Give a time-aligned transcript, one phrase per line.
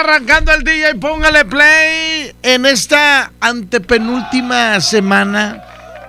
[0.00, 5.62] Arrancando el día y póngale play en esta antepenúltima semana.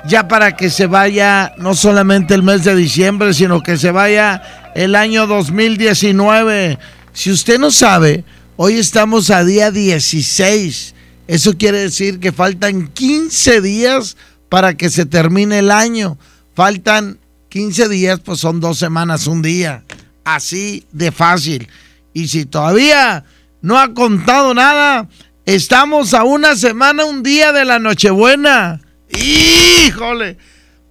[0.07, 4.71] Ya para que se vaya no solamente el mes de diciembre, sino que se vaya
[4.73, 6.79] el año 2019.
[7.13, 8.23] Si usted no sabe,
[8.55, 10.95] hoy estamos a día 16.
[11.27, 14.17] Eso quiere decir que faltan 15 días
[14.49, 16.17] para que se termine el año.
[16.55, 19.83] Faltan 15 días, pues son dos semanas, un día.
[20.23, 21.69] Así de fácil.
[22.13, 23.25] Y si todavía
[23.65, 25.07] no ha contado nada,
[25.43, 28.79] estamos a una semana, un día de la Nochebuena.
[29.09, 30.37] ¡Híjole!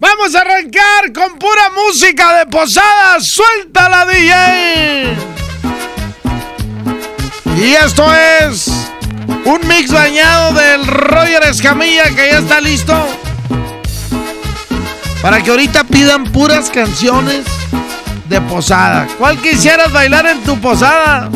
[0.01, 3.21] Vamos a arrancar con pura música de posada.
[3.21, 5.17] ¡Suéltala, DJ!
[7.63, 8.67] Y esto es
[9.45, 13.07] un mix bañado del Roger Escamilla que ya está listo.
[15.23, 17.45] Para que ahorita pidan puras canciones
[18.29, 19.07] de posada.
[19.17, 21.31] ¿Cuál quisieras bailar en tu posada?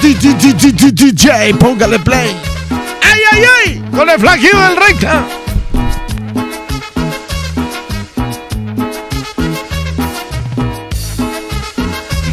[0.00, 2.34] DJ, póngale play.
[3.02, 3.84] ¡Ay, ay, ay!
[3.94, 5.24] Con el flaquillo del recta.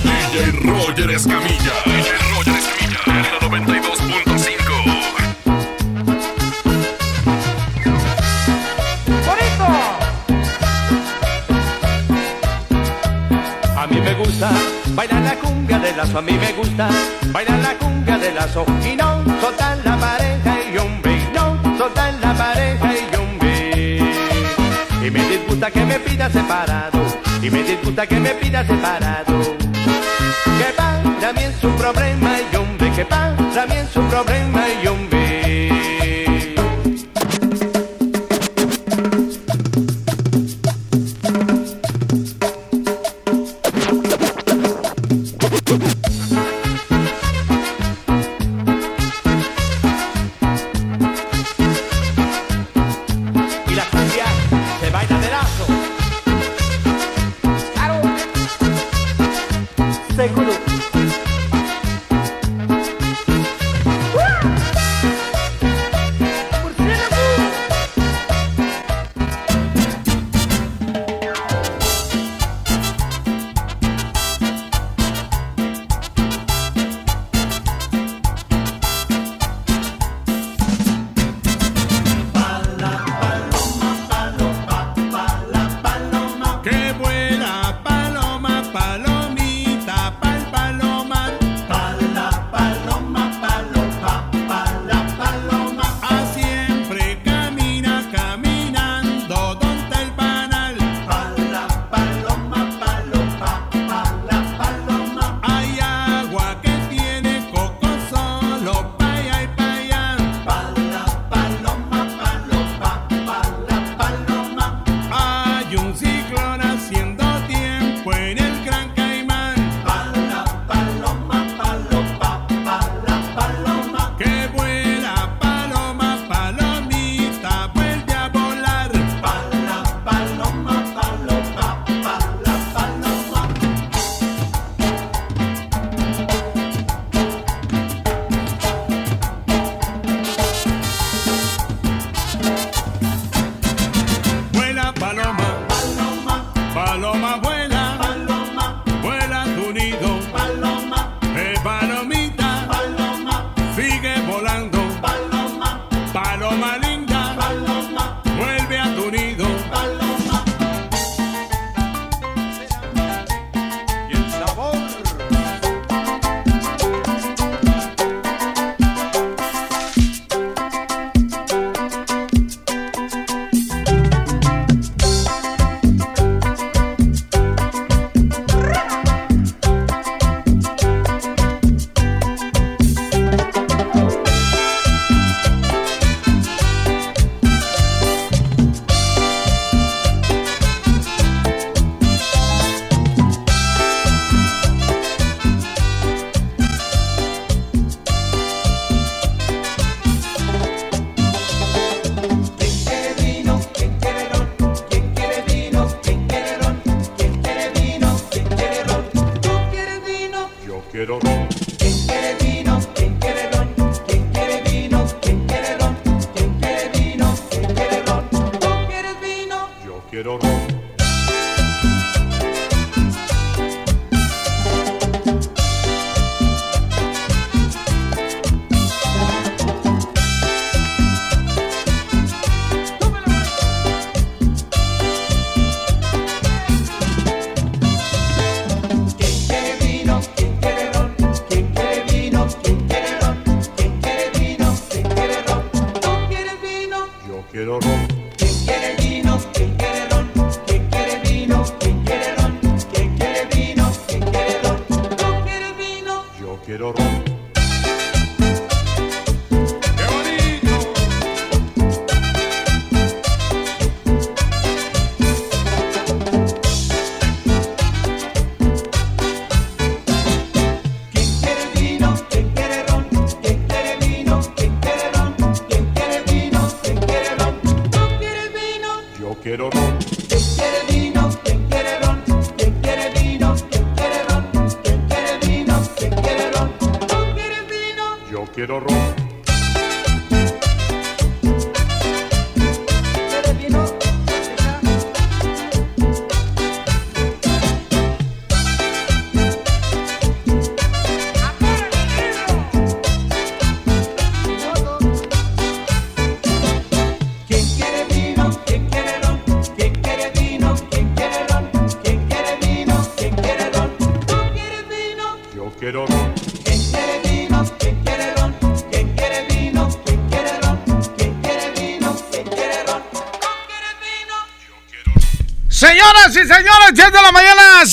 [0.04, 1.74] DJ Roger Escamilla.
[1.86, 3.00] DJ Roger Escamilla.
[3.08, 4.46] En la 92.5.
[13.78, 14.50] A mí me gusta
[14.96, 16.90] bailar la cumbia de lazo, a mí me gusta
[17.32, 22.14] bailar la cumbia de lazo y no soltar la pareja y hombre, y no soltar
[22.22, 23.98] la pareja y hombre.
[25.06, 27.00] Y me disgusta que me pida separado,
[27.42, 29.42] y me disgusta que me pida separado.
[30.58, 34.88] Que para mí es un problema y hombre, que para mí es un problema y
[34.88, 35.15] hombre.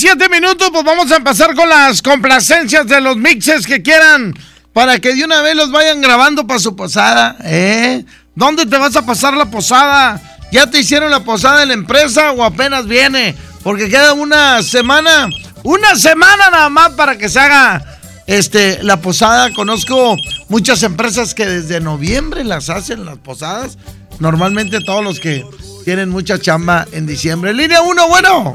[0.03, 4.33] 17 minutos, pues vamos a empezar con las complacencias de los mixes que quieran
[4.73, 7.37] para que de una vez los vayan grabando para su posada.
[7.41, 8.03] ¿Eh?
[8.35, 10.21] ¿Dónde te vas a pasar la posada?
[10.51, 13.33] ¿Ya te hicieron la posada en la empresa o apenas viene?
[13.63, 15.29] Porque queda una semana,
[15.63, 17.81] una semana nada más para que se haga
[18.27, 19.53] este, la posada.
[19.53, 20.17] Conozco
[20.49, 23.77] muchas empresas que desde noviembre las hacen las posadas.
[24.19, 25.45] Normalmente todos los que
[25.85, 27.53] tienen mucha chamba en diciembre.
[27.53, 28.53] Línea 1, bueno.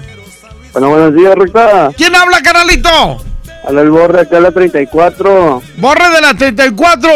[0.73, 1.91] Bueno, buenos días, Recta.
[1.97, 2.89] ¿Quién habla, carnalito?
[3.67, 5.63] Habla el borre acá la 34.
[5.79, 7.11] Borre de la 34.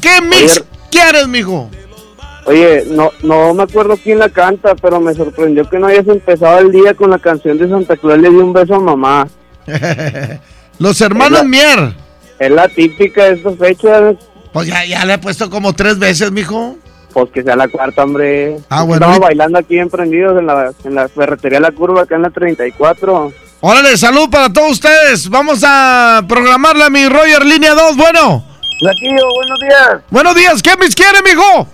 [0.00, 0.64] ¿Qué mix Oye.
[0.90, 1.70] quieres, mijo?
[2.44, 6.58] Oye, no, no me acuerdo quién la canta, pero me sorprendió que no hayas empezado
[6.60, 9.28] el día con la canción de Santa Claus le dio un beso a mamá.
[10.78, 11.44] Los hermanos.
[11.44, 11.94] Mier.
[12.38, 14.14] Es la típica de estas fechas,
[14.52, 16.76] Pues ya, ya le he puesto como tres veces, mijo.
[17.12, 18.58] Pues que sea la cuarta, hombre.
[18.68, 22.22] Ah, bueno, Estamos bailando aquí emprendidos en la, en la ferretería La Curva, acá en
[22.22, 23.32] la 34.
[23.60, 25.28] Órale, salud para todos ustedes.
[25.28, 27.96] Vamos a programarla, mi Roger, línea 2.
[27.96, 28.44] Bueno,
[28.80, 30.02] Laquillo, buenos días.
[30.10, 30.62] buenos días.
[30.62, 31.66] ¿Qué mix quiere, mijo?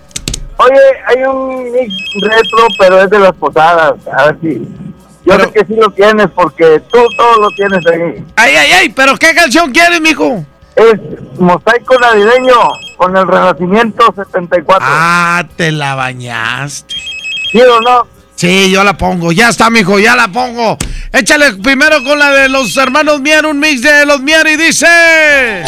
[0.57, 3.93] Oye, hay un mix retro, pero es de las posadas.
[4.17, 4.67] A ver si...
[5.25, 8.23] Yo Pero- sé que sí lo tienes, porque tú todo lo tienes ahí.
[8.35, 10.45] Ay, ay, ay, pero ¿qué canción quieres, mijo?
[10.75, 12.55] Es mosaico navideño
[12.97, 14.87] con el Renacimiento 74.
[14.89, 16.95] Ah, te la bañaste.
[17.51, 18.07] ¿Sí o no?
[18.35, 19.31] Sí, yo la pongo.
[19.31, 20.77] Ya está, mijo, ya la pongo.
[21.13, 25.63] Échale primero con la de los hermanos Mier, un mix de los Mier y dice...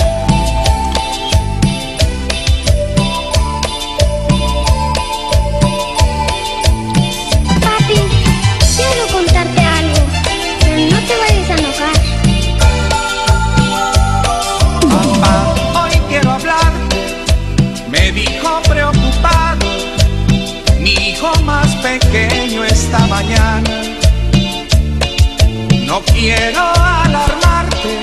[25.98, 27.98] No quiero alarmarte.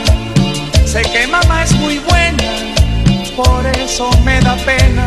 [0.84, 2.42] Sé que mamá es muy buena.
[3.36, 5.06] Por eso me da pena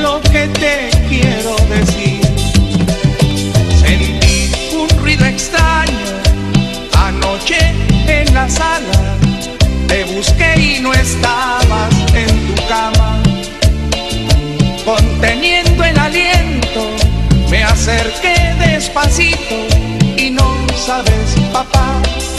[0.00, 2.20] lo que te quiero decir.
[3.80, 6.06] Sentí un ruido extraño
[6.96, 7.58] anoche
[8.06, 9.16] en la sala.
[9.88, 13.20] Te busqué y no estabas en tu cama.
[14.84, 16.88] Conteniendo el aliento,
[17.50, 19.75] me acerqué despacito
[20.86, 22.35] sabes, papá.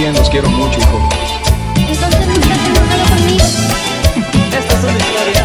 [0.00, 0.98] También los quiero mucho, hijo.
[1.76, 3.44] Entonces no estás enojado conmigo.
[4.58, 5.44] Esta es una historia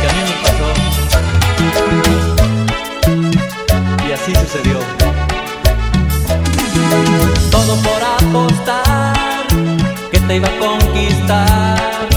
[0.00, 0.66] que a mí me pasó.
[4.06, 4.78] Y así sucedió.
[7.50, 9.46] Todo por apostar
[10.10, 12.08] que te iba a conquistar.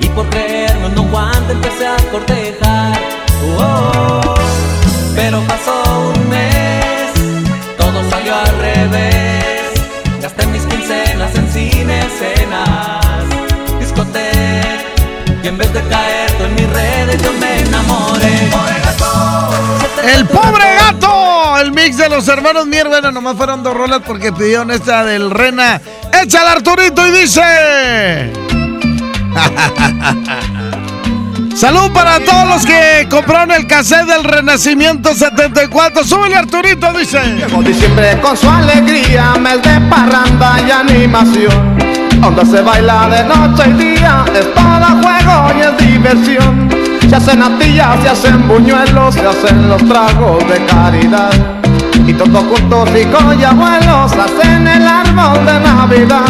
[0.00, 2.55] Y por creerme no guante empecé a cortejar.
[21.96, 25.80] De los hermanos Mier, bueno, nomás fueron dos rolas porque pidieron esta del Rena.
[26.22, 27.40] Échale Arturito y dice.
[31.56, 36.04] Salud para todos los que compraron el cassette del Renacimiento 74.
[36.04, 37.18] Súbele Arturito, dice.
[37.34, 41.78] Llegó diciembre con su alegría, mes de parranda y animación.
[42.20, 46.68] Donde se baila de noche y día, es todo juego y es diversión.
[47.08, 51.55] Se hacen atillas, se hacen buñuelos, se hacen los tragos de caridad.
[52.04, 56.24] Y todos juntos ricos y abuelos hacen el árbol de Navidad.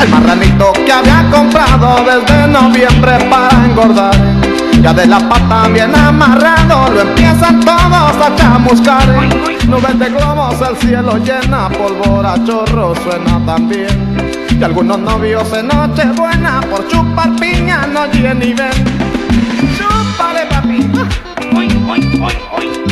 [0.00, 4.14] El marranito que había comprado desde noviembre para engordar.
[4.82, 9.06] Ya de la pata bien amarrado lo empiezan todos a chamuscar.
[9.68, 14.16] Nubes de globos, el cielo llena, pólvora chorro suena también.
[14.60, 18.70] Y algunos novios en Nochebuena por chupar piña no oyen ni ven.
[19.76, 21.24] Chúpale papi.
[22.54, 22.83] Yeah,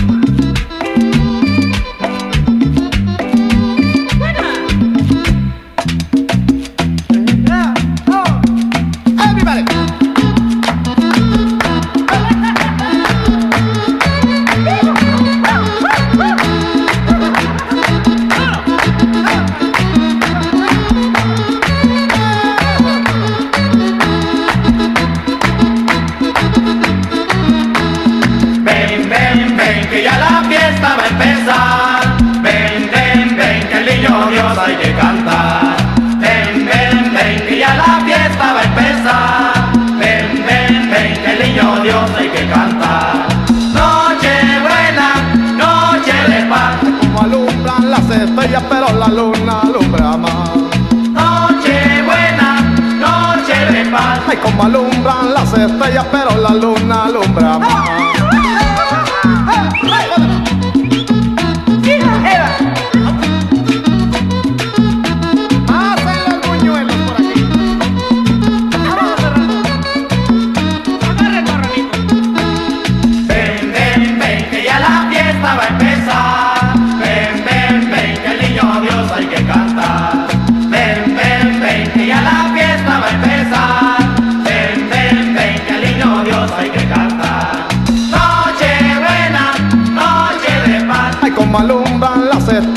[54.42, 56.81] como alumbran las estrellas, pero la luna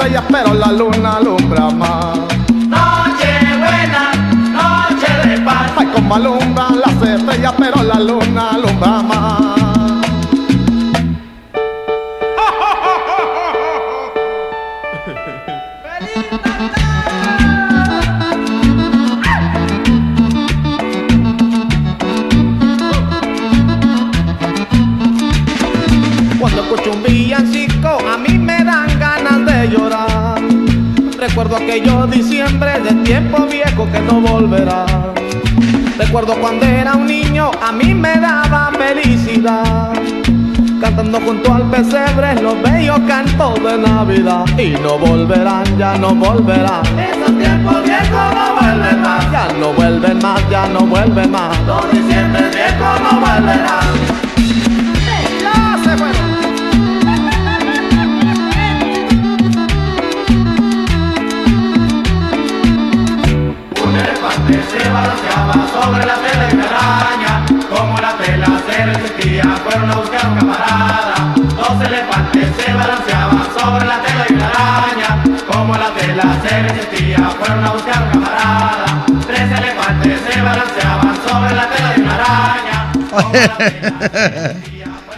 [0.05, 1.14] las estrellas, pero la luna
[36.15, 39.91] Recuerdo cuando era un niño, a mí me daba felicidad.
[40.79, 44.45] Cantando junto al pesebre los bellos cantos de Navidad.
[44.57, 46.85] Y no volverán, ya no volverán.
[46.97, 49.29] Esos tiempos viejos no vuelven más.
[49.29, 51.59] Ya no vuelven más, ya no vuelven más.
[51.67, 54.24] Los diciembre viejos no volverán.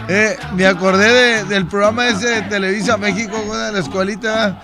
[0.08, 4.62] eh, me acordé del programa ese de Televisa México, de la escuelita.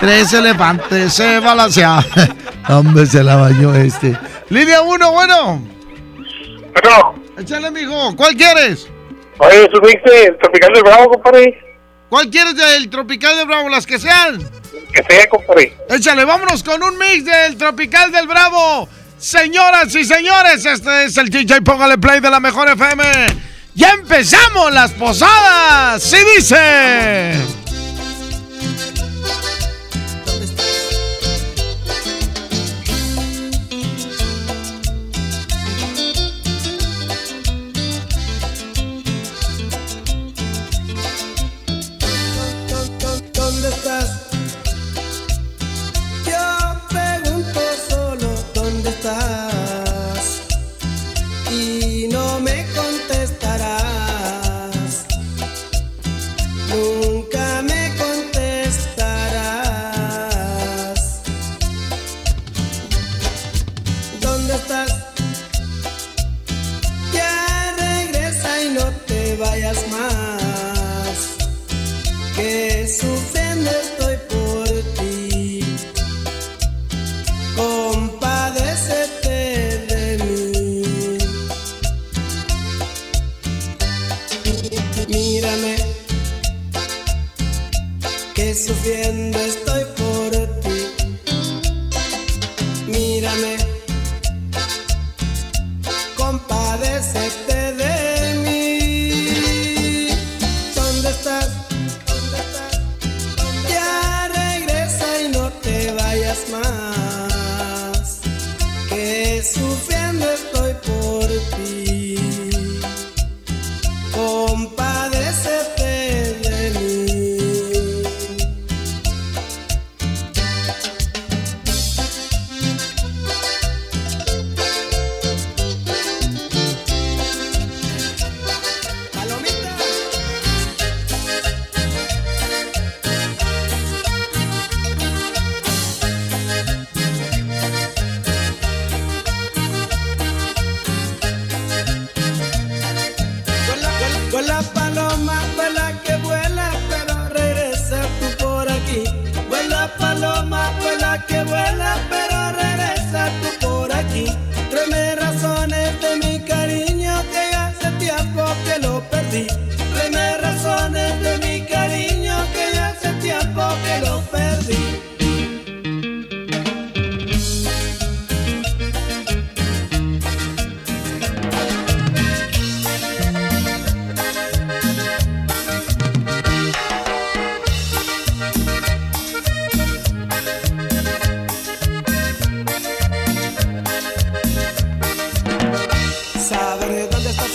[0.00, 2.04] Tres elefantes se balanceaban.
[2.68, 4.16] Hombre, se la bañó este.
[4.48, 5.62] Línea 1, bueno.
[6.74, 7.14] Pero.
[7.38, 8.14] Échale, mijo.
[8.16, 8.88] ¿Cuál quieres?
[9.38, 11.58] Oye, subiste el Tropical de Bravo, compadre.
[12.08, 13.68] ¿Cuál quieres del Tropical de Bravo?
[13.68, 14.38] Las que sean.
[14.92, 15.76] Que sea, compadre.
[15.88, 18.88] Échale, vámonos con un mix del Tropical del Bravo.
[19.20, 23.04] Señoras y señores, este es el DJ Póngale Play de la Mejor FM.
[23.74, 26.02] ¡Ya empezamos las posadas!
[26.02, 27.59] ¡Sí dice!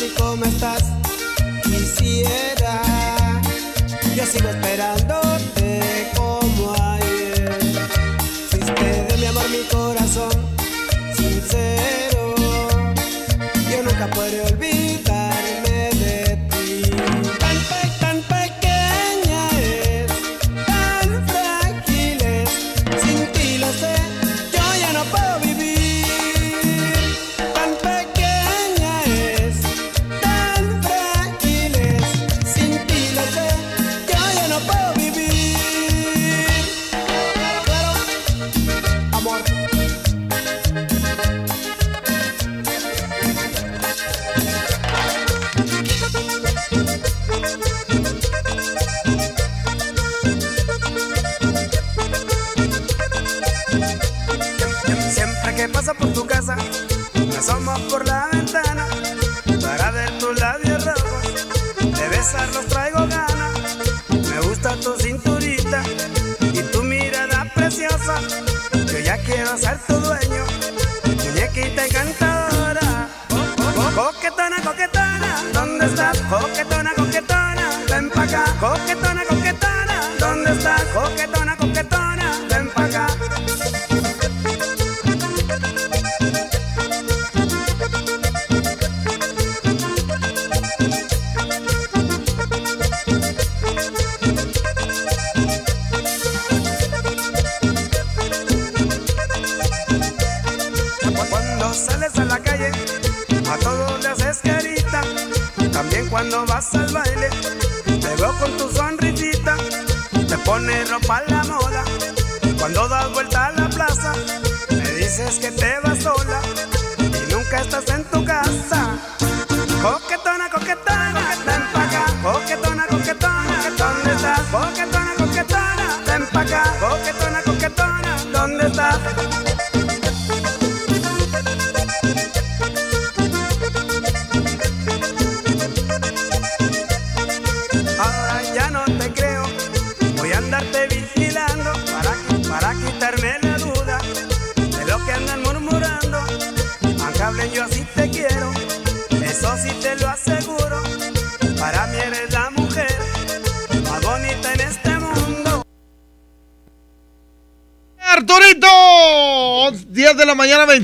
[0.05, 0.83] así como estás.
[1.63, 2.81] Quisiera,
[4.15, 5.34] yo sigo esperando.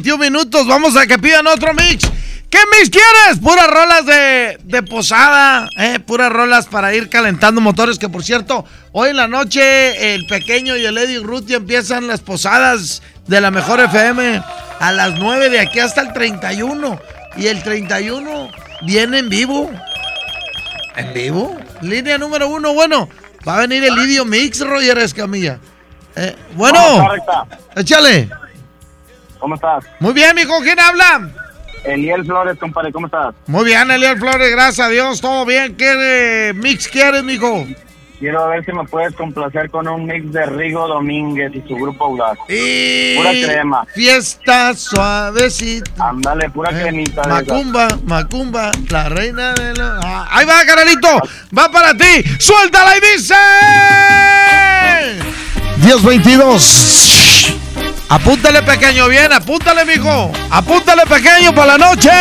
[0.02, 0.66] 21 minutos.
[0.66, 2.10] Vamos a que pidan otro mix.
[2.50, 3.40] ¿Qué mix quieres?
[3.40, 8.00] Puras rolas de, de posada, eh, puras rolas para ir calentando motores.
[8.00, 12.22] Que por cierto, hoy en la noche el pequeño y el Eddie Ruti empiezan las
[12.22, 14.42] posadas de la mejor FM
[14.80, 17.00] a las 9 de aquí hasta el 31.
[17.38, 18.50] Y el 31
[18.86, 19.70] viene en vivo.
[20.96, 21.58] ¿En vivo?
[21.82, 22.74] Línea número uno.
[22.74, 23.08] Bueno,
[23.48, 25.60] va a venir el Idio Mix, Roger Escamilla.
[26.16, 27.08] Eh, bueno,
[27.76, 28.41] échale.
[29.42, 29.84] ¿Cómo estás?
[30.00, 31.28] Muy bien, mijo, ¿quién habla?
[31.84, 33.34] Eliel Flores, compadre, ¿cómo estás?
[33.48, 35.76] Muy bien, Eliel Flores, gracias a Dios, todo bien.
[35.76, 37.66] ¿Qué eh, mix quieres, mijo?
[38.20, 42.06] Quiero ver si me puedes complacer con un mix de Rigo Domínguez y su grupo
[42.06, 42.38] Audaz.
[42.48, 43.18] Y...
[43.18, 43.84] Pura crema.
[43.96, 46.10] Fiesta suavecita.
[46.10, 47.24] Ándale, pura cremita.
[47.24, 47.48] de esas.
[47.48, 50.00] Macumba, Macumba, la reina de la...
[50.04, 51.08] Ah, ahí va, carnalito,
[51.58, 52.24] va para ti.
[52.38, 53.34] ¡Suéltala y dice!
[55.80, 57.31] 10-22.
[58.12, 60.34] Apúntale, pequeño, bien, apúntale, mijo.
[60.50, 62.12] Apúntale, pequeño, para la noche.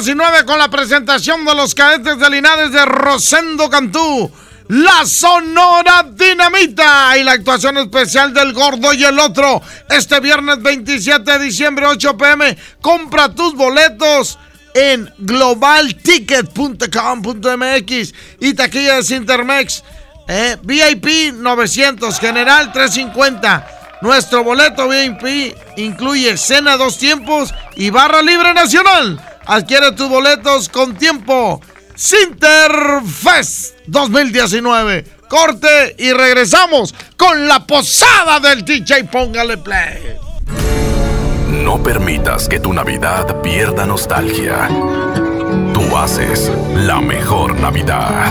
[0.00, 4.32] 2019 con la presentación de los cadetes de Linares de Rosendo Cantú.
[4.68, 9.60] La Sonora Dinamita y la actuación especial del Gordo y el Otro.
[9.90, 12.56] Este viernes 27 de diciembre, 8 pm.
[12.80, 14.38] Compra tus boletos
[14.72, 19.84] en globalticket.com.mx y taquilla de Sintermex.
[20.28, 23.98] Eh, VIP 900, general 350.
[24.00, 29.20] Nuestro boleto VIP incluye cena dos tiempos y barra libre nacional.
[29.50, 31.60] Adquiere tus boletos con tiempo.
[31.96, 35.04] Sinterfest 2019.
[35.28, 40.16] Corte y regresamos con la posada del DJ Póngale Play.
[41.64, 44.68] No permitas que tu Navidad pierda nostalgia.
[45.74, 48.30] Tú haces la mejor Navidad.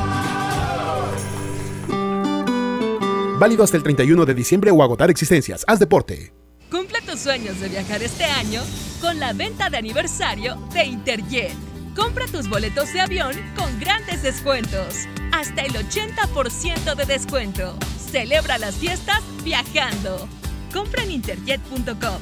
[3.41, 5.65] Válido hasta el 31 de diciembre o agotar existencias.
[5.67, 6.31] Haz deporte.
[6.69, 8.61] Cumple tus sueños de viajar este año
[9.01, 11.51] con la venta de aniversario de Interjet.
[11.95, 15.07] Compra tus boletos de avión con grandes descuentos.
[15.31, 17.75] Hasta el 80% de descuento.
[18.11, 20.27] Celebra las fiestas viajando.
[20.71, 22.19] Compra en interjet.com.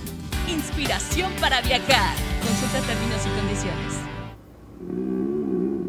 [0.48, 2.16] Inspiración para viajar.
[2.42, 5.29] Consulta términos y condiciones.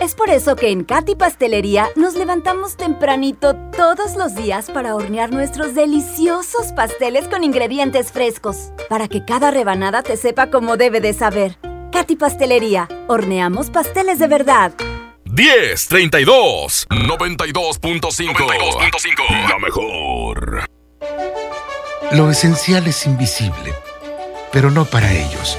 [0.00, 5.32] Es por eso que en Katy Pastelería nos levantamos tempranito todos los días para hornear
[5.32, 11.14] nuestros deliciosos pasteles con ingredientes frescos, para que cada rebanada te sepa como debe de
[11.14, 11.56] saber.
[11.92, 14.74] Katy Pastelería, horneamos pasteles de verdad.
[15.24, 19.48] 10, 32, 92.5.
[19.48, 20.68] La mejor.
[22.12, 23.74] Lo esencial es invisible,
[24.52, 25.58] pero no para ellos.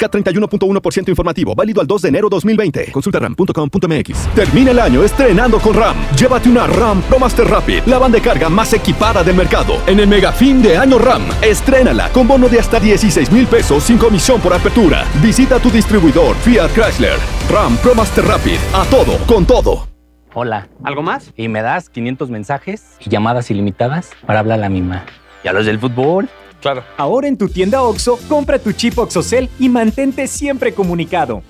[0.00, 2.92] K31.1% informativo, válido al 2 de enero 2020.
[2.92, 4.34] Consulta ram.com.mx.
[4.34, 5.96] Termina el año estrenando con RAM.
[6.16, 9.74] Llévate una RAM Pro Master Rapid, la van de carga más equipada del mercado.
[9.86, 13.84] En el mega fin de año RAM, estrénala con bono de hasta 16 mil pesos
[13.84, 15.04] sin comisión por apertura.
[15.22, 17.18] Visita tu distribuidor Fiat Chrysler.
[17.50, 19.88] RAM Pro Master Rapid, a todo, con todo.
[20.32, 20.68] Hola.
[20.84, 21.32] ¿Algo más?
[21.36, 25.04] Y me das 500 mensajes y llamadas ilimitadas para hablar a la misma.
[25.42, 26.28] ¿Y a los del fútbol?
[26.60, 26.84] Claro.
[26.96, 31.42] Ahora en tu tienda OXO, compra tu chip OXOCEL y mantente siempre comunicado.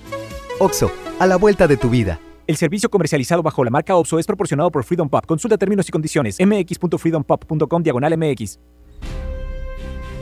[0.59, 2.19] OXO, a la vuelta de tu vida.
[2.47, 5.25] El servicio comercializado bajo la marca OXO es proporcionado por Freedom Pop.
[5.25, 6.37] Consulta términos y condiciones.
[6.39, 8.59] mx.freedompop.com diagonal mx.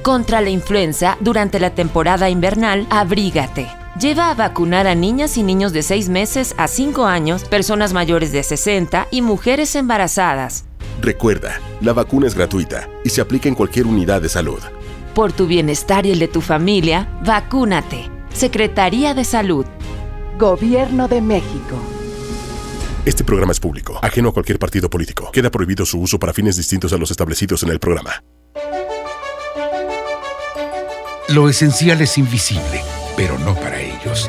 [0.03, 3.67] Contra la influenza, durante la temporada invernal, abrígate.
[3.99, 8.31] Lleva a vacunar a niñas y niños de 6 meses a 5 años, personas mayores
[8.31, 10.65] de 60 y mujeres embarazadas.
[11.01, 14.59] Recuerda, la vacuna es gratuita y se aplica en cualquier unidad de salud.
[15.19, 18.09] Por tu bienestar y el de tu familia, vacúnate.
[18.33, 19.65] Secretaría de Salud.
[20.37, 21.75] Gobierno de México.
[23.03, 25.29] Este programa es público, ajeno a cualquier partido político.
[25.33, 28.23] Queda prohibido su uso para fines distintos a los establecidos en el programa.
[31.27, 32.81] Lo esencial es invisible,
[33.17, 34.28] pero no para ellos.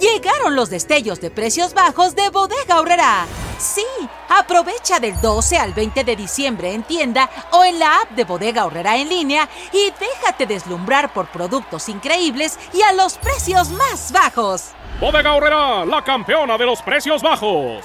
[0.00, 3.26] Llegaron los destellos de precios bajos de Bodega Horrera.
[3.58, 3.86] Sí,
[4.28, 8.66] aprovecha del 12 al 20 de diciembre en tienda o en la app de Bodega
[8.66, 14.72] Horrera en línea y déjate deslumbrar por productos increíbles y a los precios más bajos.
[15.00, 17.84] Bodega Horrera, la campeona de los precios bajos.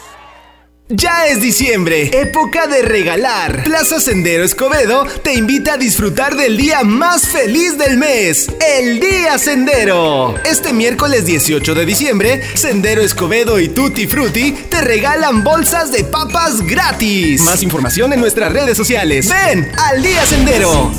[0.93, 3.63] Ya es diciembre, época de regalar.
[3.63, 9.37] Plaza Sendero Escobedo te invita a disfrutar del día más feliz del mes, el Día
[9.37, 10.35] Sendero.
[10.43, 16.59] Este miércoles 18 de diciembre, Sendero Escobedo y Tutti Frutti te regalan bolsas de papas
[16.59, 17.41] gratis.
[17.43, 19.29] Más información en nuestras redes sociales.
[19.29, 20.91] Ven al Día Sendero.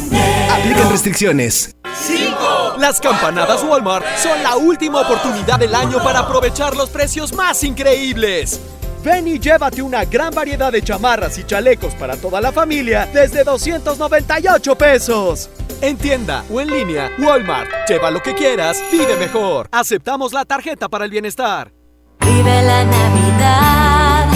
[0.51, 1.74] Aplican restricciones.
[2.07, 2.76] 5.
[2.78, 8.59] Las campanadas Walmart son la última oportunidad del año para aprovechar los precios más increíbles.
[9.05, 13.42] Ven y llévate una gran variedad de chamarras y chalecos para toda la familia desde
[13.42, 15.50] 298 pesos.
[15.80, 17.68] En tienda o en línea, Walmart.
[17.88, 19.68] Lleva lo que quieras, vive mejor.
[19.72, 21.72] Aceptamos la tarjeta para el bienestar.
[22.20, 24.26] Vive la Navidad,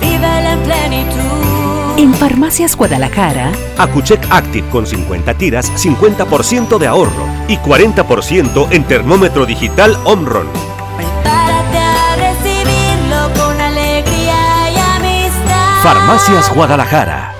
[0.00, 1.98] vive la plenitud.
[1.98, 9.46] En Farmacias Guadalajara, Acuchec Active con 50 tiras, 50% de ahorro y 40% en termómetro
[9.46, 10.71] digital Omron.
[15.82, 17.34] Farmacias Guadalajara.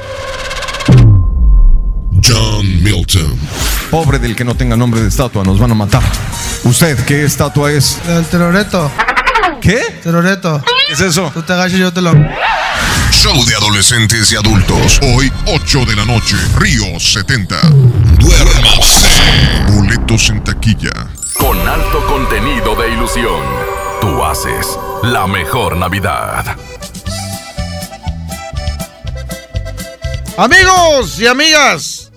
[2.25, 3.39] John Milton.
[3.89, 6.03] Pobre del que no tenga nombre de estatua, nos van a matar.
[6.65, 8.01] ¿Usted qué estatua es?
[8.09, 8.91] El teroreto.
[9.61, 9.81] ¿Qué?
[10.03, 10.61] Teroreto.
[10.89, 11.31] ¿Qué es eso?
[11.33, 12.13] Tú te agachas y yo te lo.
[13.13, 14.99] Show de adolescentes y adultos.
[15.15, 16.37] Hoy, 8 de la noche.
[16.57, 17.61] Río 70.
[18.19, 19.07] Duérmase.
[19.69, 20.91] Boletos en taquilla.
[21.35, 23.41] Con alto contenido de ilusión,
[24.01, 24.67] tú haces
[25.05, 26.57] la mejor Navidad.
[30.39, 32.11] Amigos y amigas,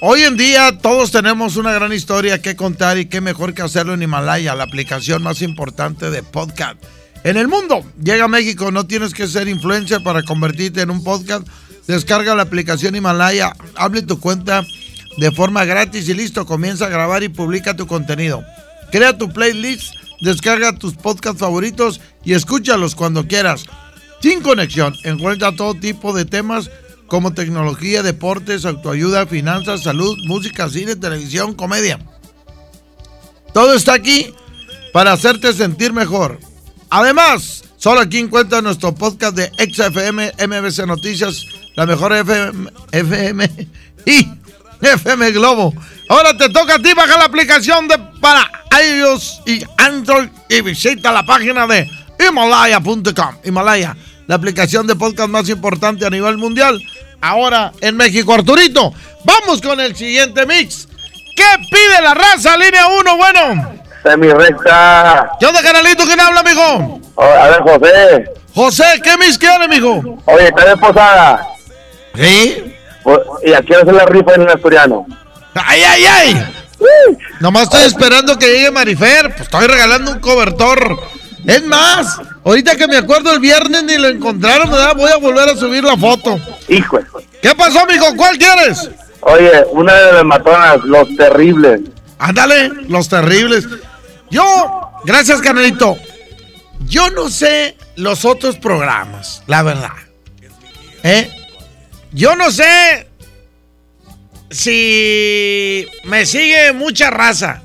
[0.00, 3.92] hoy en día todos tenemos una gran historia que contar y qué mejor que hacerlo
[3.92, 6.82] en Himalaya, la aplicación más importante de podcast
[7.24, 7.84] en el mundo.
[8.02, 11.46] Llega a México, no tienes que ser influencer para convertirte en un podcast.
[11.86, 14.64] Descarga la aplicación Himalaya, hable tu cuenta
[15.18, 18.42] de forma gratis y listo, comienza a grabar y publica tu contenido.
[18.90, 19.92] Crea tu playlist,
[20.22, 23.66] descarga tus podcasts favoritos y escúchalos cuando quieras.
[24.22, 26.70] Sin conexión, encuentra todo tipo de temas
[27.12, 31.98] como tecnología, deportes, autoayuda, finanzas, salud, música, cine, televisión, comedia.
[33.52, 34.32] Todo está aquí
[34.94, 36.40] para hacerte sentir mejor.
[36.88, 41.44] Además, solo aquí encuentras nuestro podcast de XFM, MBC Noticias,
[41.76, 43.50] la mejor FM,
[44.06, 44.26] y
[44.80, 45.74] FM Globo.
[46.08, 48.50] Ahora te toca a ti bajar la aplicación de para
[48.82, 51.86] iOS y Android y visita la página de
[52.18, 53.36] Himalaya.com.
[53.44, 56.82] Himalaya, la aplicación de podcast más importante a nivel mundial.
[57.22, 58.92] Ahora en México, Arturito.
[59.24, 60.88] Vamos con el siguiente mix.
[61.36, 62.56] ¿Qué pide la raza?
[62.56, 63.72] Línea 1, bueno.
[64.02, 65.30] Semi recta.
[65.38, 66.04] ¿Qué onda, canalito?
[66.04, 67.00] ¿Quién habla, mijo?
[67.16, 68.24] A ver, José.
[68.54, 70.20] José, ¿qué mix quiere, mijo?
[70.26, 71.46] Oye, ¿está de posada?
[72.16, 72.74] ¿Sí?
[73.44, 75.06] ¿Y a quién hacer la rifa en el asturiano?
[75.54, 76.54] ¡Ay, ay, ay!
[77.38, 79.30] Nomás estoy esperando que llegue Marifer.
[79.30, 80.98] Pues estoy regalando un cobertor.
[81.46, 84.94] Es más, ahorita que me acuerdo el viernes ni lo encontraron, ¿verdad?
[84.96, 86.38] Voy a volver a subir la foto.
[86.68, 86.98] Hijo.
[87.40, 88.14] ¿Qué pasó, mijo?
[88.16, 88.88] ¿Cuál quieres?
[89.20, 91.80] Oye, una de las matonas, los terribles.
[92.18, 93.66] Ándale, los terribles.
[94.30, 95.96] Yo, gracias, Canelito.
[96.86, 99.92] Yo no sé los otros programas, la verdad.
[101.02, 101.30] ¿Eh?
[102.12, 103.08] Yo no sé
[104.50, 107.62] si me sigue mucha raza,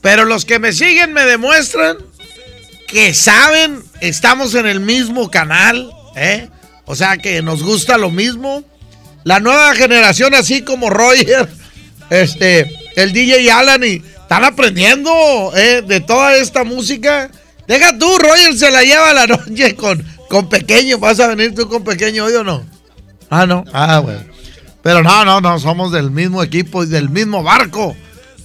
[0.00, 1.98] pero los que me siguen me demuestran
[2.86, 6.48] que saben, estamos en el mismo canal, ¿eh?
[6.86, 8.62] O sea que nos gusta lo mismo.
[9.24, 11.48] La nueva generación, así como Roger,
[12.10, 15.10] este, el DJ Alan, y están aprendiendo
[15.54, 15.82] ¿eh?
[15.86, 17.30] de toda esta música.
[17.66, 20.98] Deja tú, Roger se la lleva la noche con, con pequeño.
[20.98, 22.64] ¿Vas a venir tú con pequeño hoy o no?
[23.28, 23.64] Ah, no.
[23.72, 24.20] Ah, bueno.
[24.82, 27.96] Pero no, no, no, somos del mismo equipo y del mismo barco.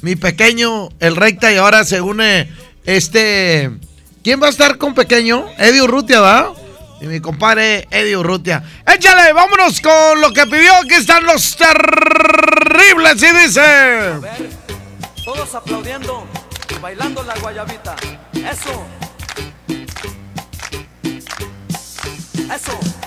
[0.02, 2.50] Mi pequeño, el recta, y ahora se une
[2.86, 3.70] este.
[4.24, 5.46] ¿Quién va a estar con pequeño?
[5.60, 6.54] Eddie Urrutia, ¿va?
[7.02, 8.64] Y mi compadre Eddie Urrutia.
[8.86, 10.74] Échale, vámonos con lo que pidió.
[10.76, 14.14] Aquí están los terribles y dice.
[15.26, 16.28] Todos aplaudiendo
[16.82, 17.96] bailando la guayabita.
[18.34, 18.86] Eso.
[22.54, 23.01] Eso.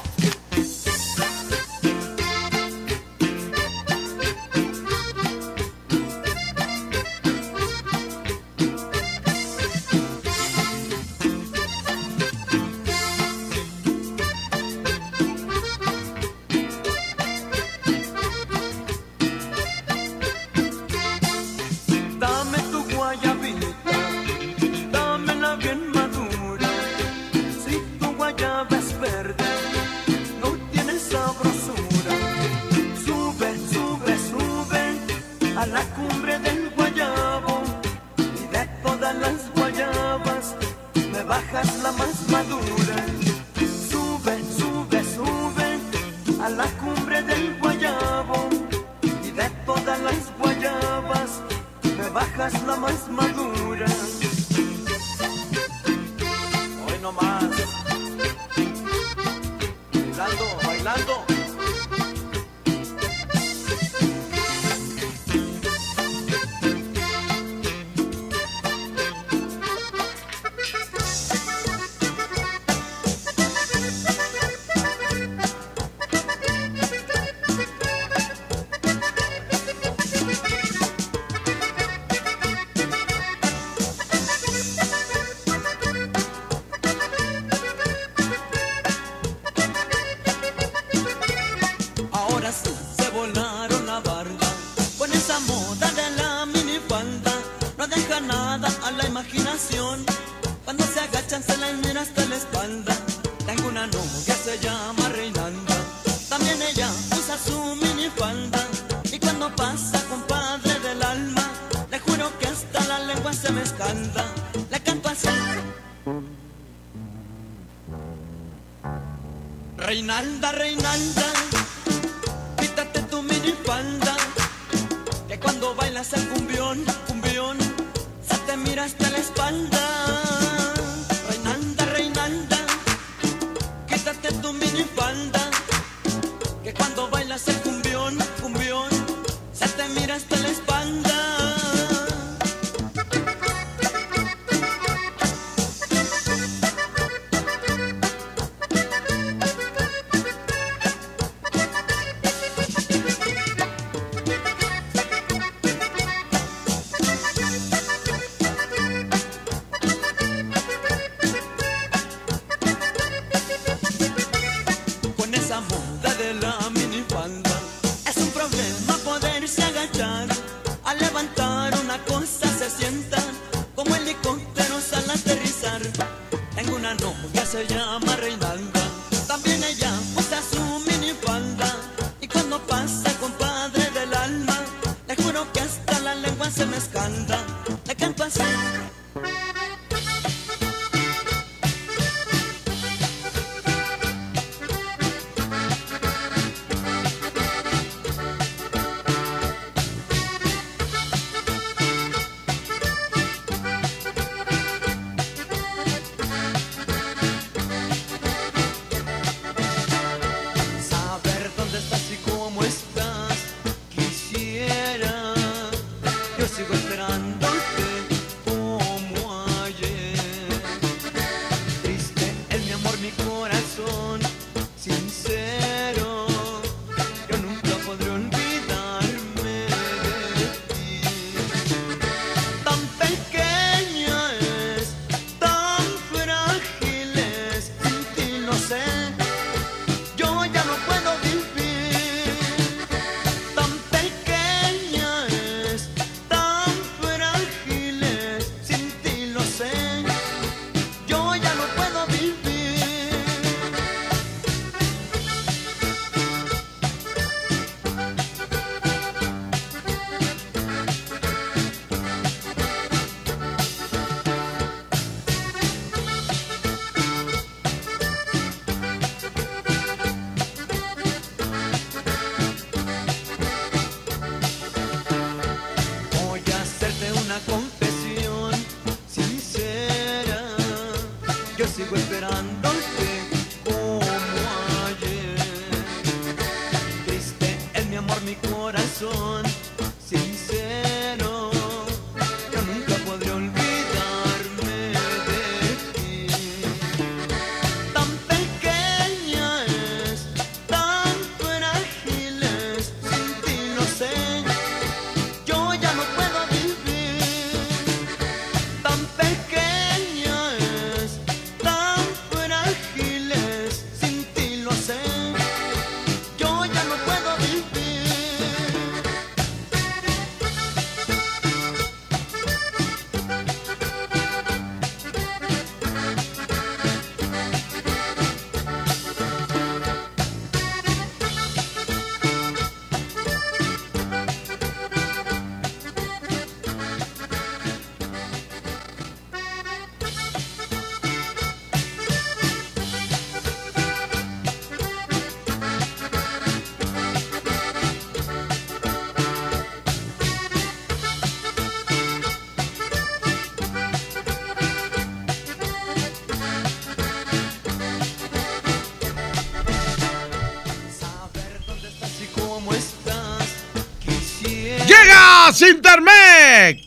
[365.55, 366.83] Llega Sintermex.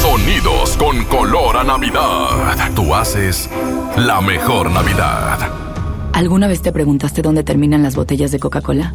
[0.00, 2.70] Sonidos con color a Navidad.
[2.74, 3.48] Tú haces
[3.96, 5.50] la mejor Navidad.
[6.12, 8.94] ¿Alguna vez te preguntaste dónde terminan las botellas de Coca-Cola?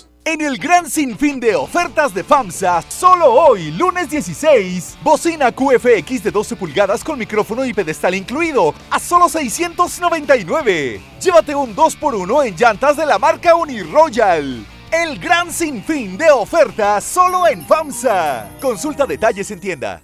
[0.23, 6.29] En el gran sinfín de ofertas de FAMSA, solo hoy, lunes 16, bocina QFX de
[6.29, 11.01] 12 pulgadas con micrófono y pedestal incluido, a solo 699.
[11.19, 14.63] Llévate un 2x1 en llantas de la marca Uniroyal.
[14.91, 18.47] El gran sinfín de ofertas solo en FAMSA.
[18.61, 20.03] Consulta detalles en tienda.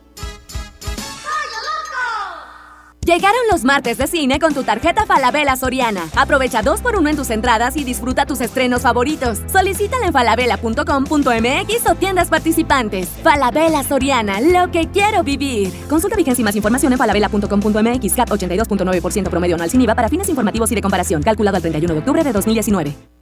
[3.05, 6.07] Llegaron los martes de cine con tu tarjeta Falabella Soriana.
[6.15, 9.39] Aprovecha dos por uno en tus entradas y disfruta tus estrenos favoritos.
[9.51, 13.09] Solicítala en falabella.com.mx o tiendas participantes.
[13.23, 15.73] Falabella Soriana, lo que quiero vivir.
[15.89, 18.13] Consulta vigencia y más información en falabella.com.mx.
[18.13, 21.23] CAT 82.9% promedio anual sin IVA para fines informativos y de comparación.
[21.23, 23.20] Calculado al 31 de octubre de 2019.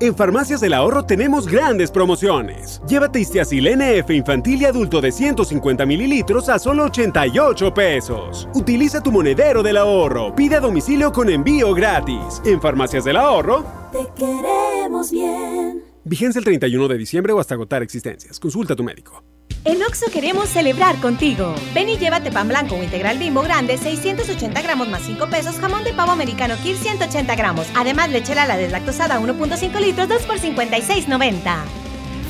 [0.00, 2.82] En Farmacias del Ahorro tenemos grandes promociones.
[2.88, 8.48] Llévate Istiazil NF infantil y adulto de 150 mililitros a solo 88 pesos.
[8.54, 10.34] Utiliza tu monedero del ahorro.
[10.34, 12.42] Pide a domicilio con envío gratis.
[12.44, 13.64] En Farmacias del Ahorro.
[13.92, 15.84] Te queremos bien.
[16.02, 18.40] Vigencia el 31 de diciembre o hasta agotar existencias.
[18.40, 19.22] Consulta a tu médico.
[19.66, 21.54] En Oxo queremos celebrar contigo.
[21.72, 25.84] Ven y llévate pan blanco o integral bimbo grande, 680 gramos más 5 pesos, jamón
[25.84, 27.66] de pavo americano Kir 180 gramos.
[27.74, 31.64] Además, leche la deslactosada 1.5 litros, 2 por 56.90.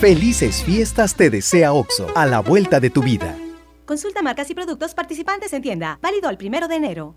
[0.00, 3.36] Felices fiestas te desea Oxo, a la vuelta de tu vida.
[3.84, 5.98] Consulta marcas y productos participantes en tienda.
[6.00, 7.16] Válido el primero de enero.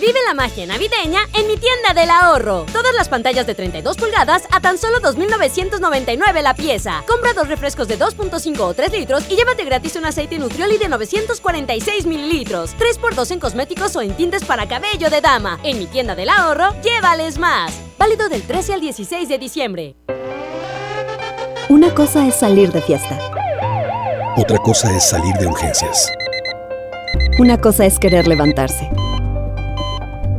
[0.00, 2.64] Vive la magia navideña en mi tienda del ahorro.
[2.72, 7.04] Todas las pantallas de 32 pulgadas a tan solo 2.999 la pieza.
[7.06, 10.88] Compra dos refrescos de 2.5 o 3 litros y llévate gratis un aceite Nutrioli de
[10.88, 12.74] 946 mililitros.
[12.78, 15.60] 3x2 en cosméticos o en tintes para cabello de dama.
[15.64, 17.70] En mi tienda del ahorro, llévales más.
[17.98, 19.96] Válido del 13 al 16 de diciembre.
[21.68, 23.18] Una cosa es salir de fiesta.
[24.38, 26.10] Otra cosa es salir de urgencias.
[27.38, 28.88] Una cosa es querer levantarse.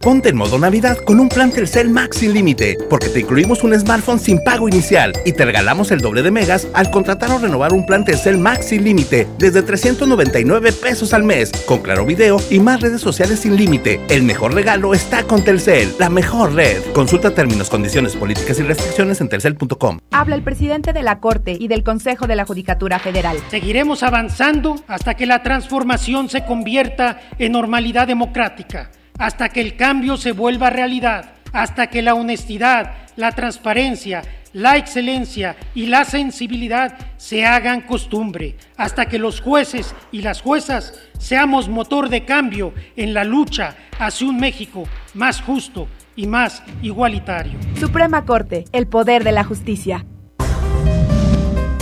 [0.00, 3.76] Ponte en modo Navidad con un plan Telcel Max sin límite, porque te incluimos un
[3.76, 7.72] smartphone sin pago inicial y te regalamos el doble de megas al contratar o renovar
[7.72, 12.60] un plan Telcel Max sin límite desde 399 pesos al mes, con claro video y
[12.60, 14.00] más redes sociales sin límite.
[14.08, 16.82] El mejor regalo está con Telcel, la mejor red.
[16.92, 19.98] Consulta términos, condiciones, políticas y restricciones en telcel.com.
[20.12, 23.38] Habla el presidente de la Corte y del Consejo de la Judicatura Federal.
[23.50, 30.16] Seguiremos avanzando hasta que la transformación se convierta en normalidad democrática hasta que el cambio
[30.16, 37.44] se vuelva realidad, hasta que la honestidad, la transparencia, la excelencia y la sensibilidad se
[37.44, 43.24] hagan costumbre, hasta que los jueces y las juezas seamos motor de cambio en la
[43.24, 47.58] lucha hacia un México más justo y más igualitario.
[47.78, 50.06] Suprema Corte, el poder de la justicia.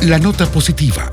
[0.02, 1.12] La nota positiva.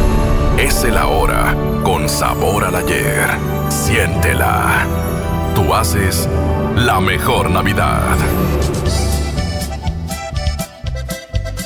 [0.61, 3.27] Es el ahora, con sabor al ayer.
[3.69, 4.85] Siéntela.
[5.55, 6.29] Tú haces
[6.75, 8.15] la mejor Navidad.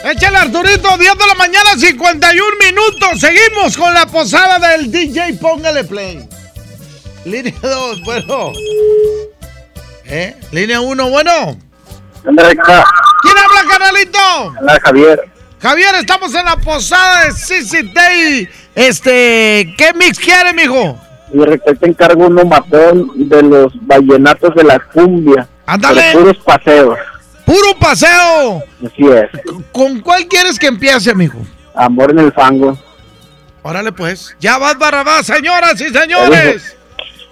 [0.02, 3.20] Échale Arturito, 10 de la mañana, 51 minutos.
[3.20, 5.34] Seguimos con la posada del DJ.
[5.42, 6.30] Póngale play.
[7.26, 8.54] Línea 2, bueno.
[10.06, 10.38] ¿Eh?
[10.54, 11.58] Línea 1, bueno.
[12.24, 14.20] ¿Quién habla, canalito?
[14.62, 15.35] Hola, Javier.
[15.66, 18.52] Javier, estamos en la posada de CCT.
[18.76, 20.96] Este, ¿qué mix quiere, mijo?
[21.34, 25.48] Y te encargo un matón de los vallenatos de la cumbia.
[25.66, 26.12] Ándale.
[26.14, 27.00] puros paseos.
[27.48, 28.64] ¡Puro paseo!
[28.86, 29.28] Así es.
[29.72, 31.40] ¿Con cuál quieres que empiece, mijo?
[31.74, 32.78] Amor en el fango.
[33.64, 34.36] Órale, pues.
[34.40, 36.78] Ya vas, Barrabás, señoras y señores.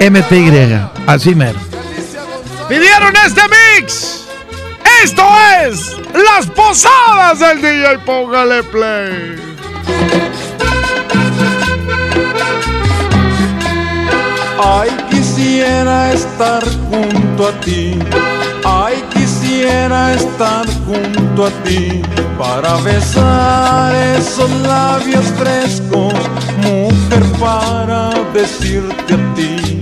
[0.01, 1.61] MTY, así mero.
[2.69, 3.43] Pidieron este
[3.79, 4.27] mix.
[5.03, 5.23] Esto
[5.65, 8.01] es Las Posadas del DJ.
[8.05, 9.37] Póngale play.
[14.63, 17.99] Ay, quisiera estar junto a ti.
[18.63, 22.03] Ay, quisiera estar junto a ti
[22.39, 26.13] para besar esos labios frescos,
[26.59, 29.80] mujer, para decirte a ti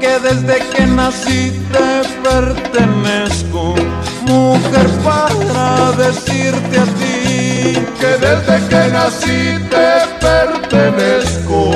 [0.00, 3.74] que desde que nací te pertenezco,
[4.22, 9.88] mujer, para decirte a ti que desde que nací te
[10.20, 11.70] pertenezco,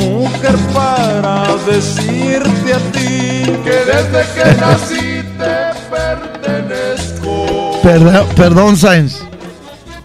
[0.00, 5.54] mujer, para decirte a ti que desde que nací te
[5.90, 7.80] pertenezco.
[7.82, 9.20] Perdón, perdón Sainz.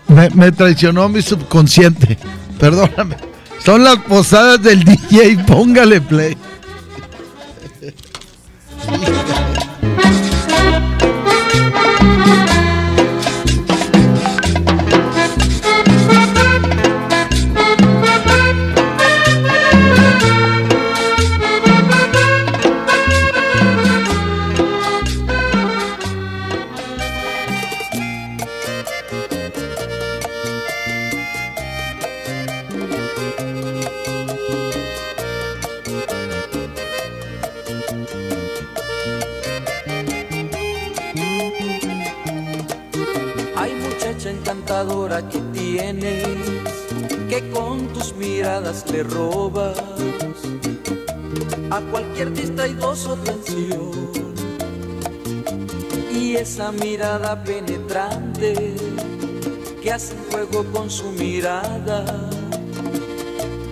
[0.07, 2.17] Me, me, traicionó mi subconsciente.
[2.59, 3.17] Perdóname.
[3.63, 5.43] Son las posadas del DJ.
[5.45, 6.37] Póngale play.
[8.87, 8.95] は
[10.13, 10.16] い。
[45.87, 49.77] Que con tus miradas le robas
[51.69, 54.11] a cualquier distraidoso atención.
[56.11, 58.75] Y esa mirada penetrante
[59.81, 62.03] que hace fuego con su mirada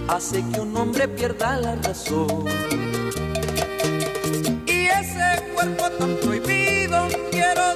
[0.08, 2.46] hace que un hombre pierda la razón.
[4.68, 7.74] Y ese cuerpo tan prohibido quiero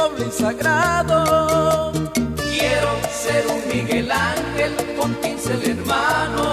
[0.00, 1.92] noble y sagrado.
[2.52, 2.90] Quiero
[3.22, 6.44] ser un Miguel Ángel con pincel hermano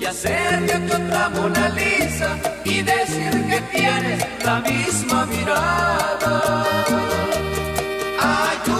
[0.00, 2.30] y hacerte otra Mona Lisa
[2.64, 6.34] y decir que tienes la misma mirada.
[8.48, 8.79] Ayúdenme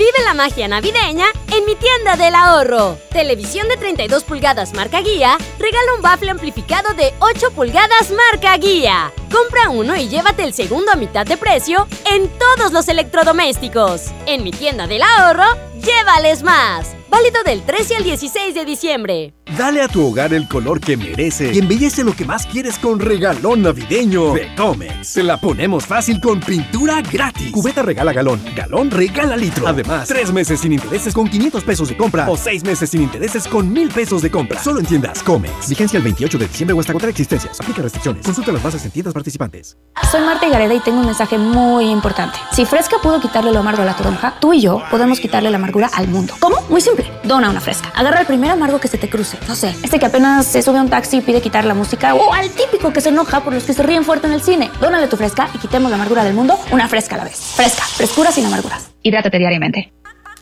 [0.00, 2.96] Vive la magia navideña en mi tienda del ahorro.
[3.10, 9.12] Televisión de 32 pulgadas marca guía, regala un bafle amplificado de 8 pulgadas marca guía.
[9.30, 14.06] Compra uno y llévate el segundo a mitad de precio en todos los electrodomésticos.
[14.24, 15.44] En mi tienda del ahorro,
[15.82, 16.94] llévales más.
[17.10, 19.34] Válido del 13 al 16 de diciembre.
[19.58, 23.00] Dale a tu hogar el color que merece y embellece lo que más quieres con
[23.00, 25.14] regalón navideño de Comex.
[25.14, 27.50] Te la ponemos fácil con pintura gratis.
[27.50, 29.66] Cubeta regala galón, galón regala litro.
[29.66, 33.48] Además, tres meses sin intereses con 500 pesos de compra o seis meses sin intereses
[33.48, 34.62] con 1000 pesos de compra.
[34.62, 35.68] Solo en tiendas Comex.
[35.68, 37.60] Vigencia el 28 de diciembre o hasta agotar existencias.
[37.60, 38.24] Aplica restricciones.
[38.24, 39.76] Consulta las bases en tiendas participantes.
[40.10, 42.38] Soy Marta Gareda y tengo un mensaje muy importante.
[42.52, 45.58] Si Fresca pudo quitarle lo amargo a la toronja, tú y yo podemos quitarle la
[45.92, 46.34] al mundo.
[46.40, 46.56] ¿Cómo?
[46.68, 47.10] Muy simple.
[47.24, 47.92] Dona una fresca.
[47.94, 49.38] Agarra el primer amargo que se te cruce.
[49.48, 52.14] No sé, este que apenas se sube a un taxi y pide quitar la música
[52.14, 54.70] o al típico que se enoja por los que se ríen fuerte en el cine.
[54.80, 57.38] Dónale tu fresca y quitemos la amargura del mundo una fresca a la vez.
[57.54, 58.90] Fresca, frescura sin amarguras.
[59.02, 59.92] Hidrátate diariamente.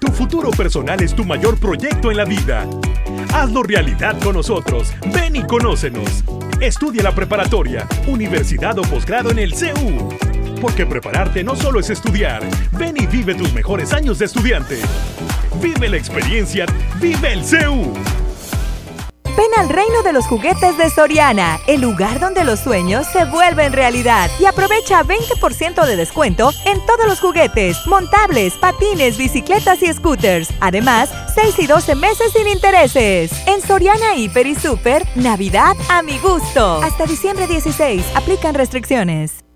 [0.01, 2.67] Tu futuro personal es tu mayor proyecto en la vida.
[3.35, 4.93] Hazlo realidad con nosotros.
[5.13, 6.25] Ven y conócenos.
[6.61, 10.09] Estudia la preparatoria, universidad o posgrado en el CEU.
[10.61, 12.43] Porque prepararte no solo es estudiar.
[12.73, 14.81] Ven y vive tus mejores años de estudiante.
[15.61, 16.67] Vive la experiencia.
[17.01, 17.93] Vive el CEU.
[19.25, 23.73] Ven al reino de los juguetes de Soriana, el lugar donde los sueños se vuelven
[23.73, 24.29] realidad.
[24.41, 30.49] Y aprovecha 20% de descuento en todos los juguetes, montables, patines, bicicletas y scooters.
[30.59, 33.31] Además, 6 y 12 meses sin intereses.
[33.47, 36.83] En Soriana Hiper y Super, Navidad a mi gusto.
[36.83, 39.48] Hasta diciembre 16, aplican restricciones.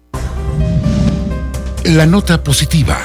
[1.85, 2.97] La nota positiva.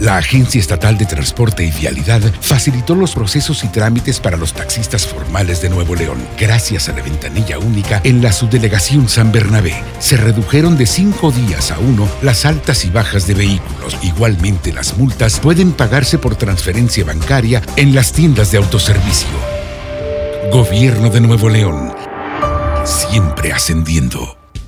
[0.00, 5.06] La Agencia Estatal de Transporte y Vialidad facilitó los procesos y trámites para los taxistas
[5.06, 6.18] formales de Nuevo León.
[6.38, 11.70] Gracias a la ventanilla única en la subdelegación San Bernabé, se redujeron de cinco días
[11.70, 13.96] a uno las altas y bajas de vehículos.
[14.02, 19.28] Igualmente, las multas pueden pagarse por transferencia bancaria en las tiendas de autoservicio.
[20.52, 21.94] Gobierno de Nuevo León.
[22.84, 24.37] Siempre ascendiendo.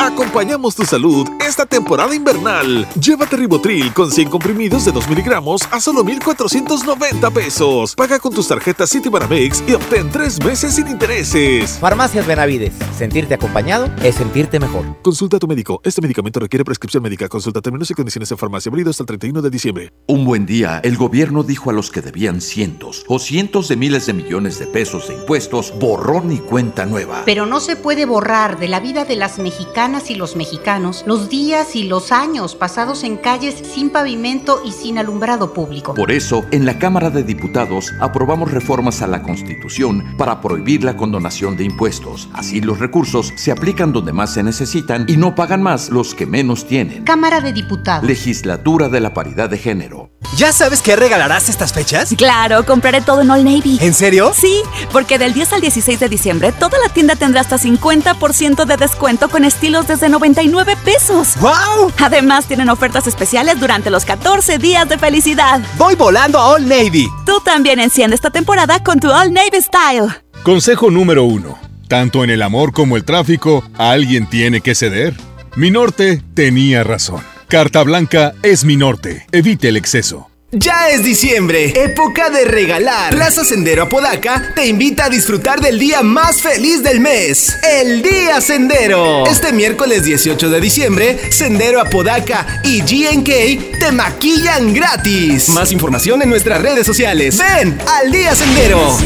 [0.00, 2.86] Acompañamos tu salud esta temporada invernal.
[3.00, 7.94] Llévate Ribotril con 100 comprimidos de 2 miligramos a solo 1,490 pesos.
[7.94, 11.78] Paga con tus tarjetas Citibanamex y obtén 3 meses sin intereses.
[11.78, 12.74] Farmacias Benavides.
[12.96, 14.84] Sentirte acompañado es sentirte mejor.
[15.02, 15.80] Consulta a tu médico.
[15.84, 17.28] Este medicamento requiere prescripción médica.
[17.28, 18.70] Consulta términos y condiciones en farmacia.
[18.70, 19.92] Válido hasta el 31 de diciembre.
[20.08, 24.06] Un buen día, el gobierno dijo a los que debían cientos o cientos de miles
[24.06, 27.22] de millones de pesos de impuestos, borrón y cuenta nueva.
[27.24, 31.28] Pero no se puede borrar de la vida de las mexicanas y los mexicanos los
[31.28, 35.92] días y los años pasados en calles sin pavimento y sin alumbrado público.
[35.92, 40.96] Por eso, en la Cámara de Diputados aprobamos reformas a la Constitución para prohibir la
[40.96, 42.30] condonación de impuestos.
[42.32, 46.24] Así los recursos se aplican donde más se necesitan y no pagan más los que
[46.24, 47.04] menos tienen.
[47.04, 48.08] Cámara de Diputados.
[48.08, 50.13] Legislatura de la Paridad de Género.
[50.36, 52.12] ¿Ya sabes qué regalarás estas fechas?
[52.16, 53.78] Claro, compraré todo en All Navy.
[53.80, 54.32] ¿En serio?
[54.34, 58.76] Sí, porque del 10 al 16 de diciembre toda la tienda tendrá hasta 50% de
[58.76, 61.36] descuento con estilos desde 99 pesos.
[61.40, 61.92] ¡Wow!
[61.98, 65.60] Además tienen ofertas especiales durante los 14 días de felicidad.
[65.78, 67.08] Voy volando a All Navy.
[67.24, 70.08] Tú también enciende esta temporada con tu All Navy Style.
[70.42, 71.58] Consejo número uno.
[71.88, 75.14] Tanto en el amor como el tráfico, alguien tiene que ceder.
[75.54, 77.22] Mi norte tenía razón.
[77.48, 79.26] Carta Blanca es mi norte.
[79.32, 80.30] Evite el exceso.
[80.56, 83.12] Ya es diciembre, época de regalar.
[83.12, 88.40] Plaza Sendero Apodaca te invita a disfrutar del día más feliz del mes, el Día
[88.40, 89.26] Sendero.
[89.26, 95.48] Este miércoles 18 de diciembre, Sendero Apodaca y GNK te maquillan gratis.
[95.48, 97.36] Más información en nuestras redes sociales.
[97.36, 98.96] Ven al Día Sendero.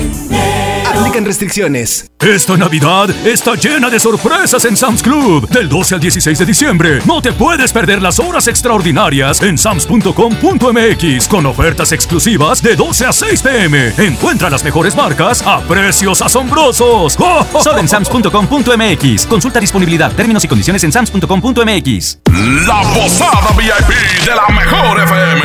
[0.86, 2.10] Aplican restricciones.
[2.20, 5.48] Esta Navidad está llena de sorpresas en Sam's Club.
[5.50, 11.28] Del 12 al 16 de diciembre, no te puedes perder las horas extraordinarias en sams.com.mx
[11.28, 13.92] con ofertas exclusivas de 12 a 6 pm.
[13.98, 17.16] Encuentra las mejores marcas a precios asombrosos.
[17.20, 17.46] ¡Oh!
[17.62, 19.26] Solo en sams.com.mx.
[19.26, 22.18] Consulta disponibilidad, términos y condiciones en sams.com.mx.
[22.66, 25.42] La posada VIP de la mejor FM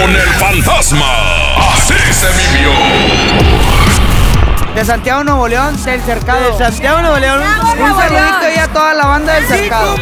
[0.00, 1.54] con el fantasma.
[1.74, 3.57] Así se vivió.
[4.78, 6.52] De Santiago Nuevo León, del Cercado.
[6.52, 7.42] De Santiago Nuevo León.
[7.42, 9.96] Un saludito ahí a toda la banda del Cercado.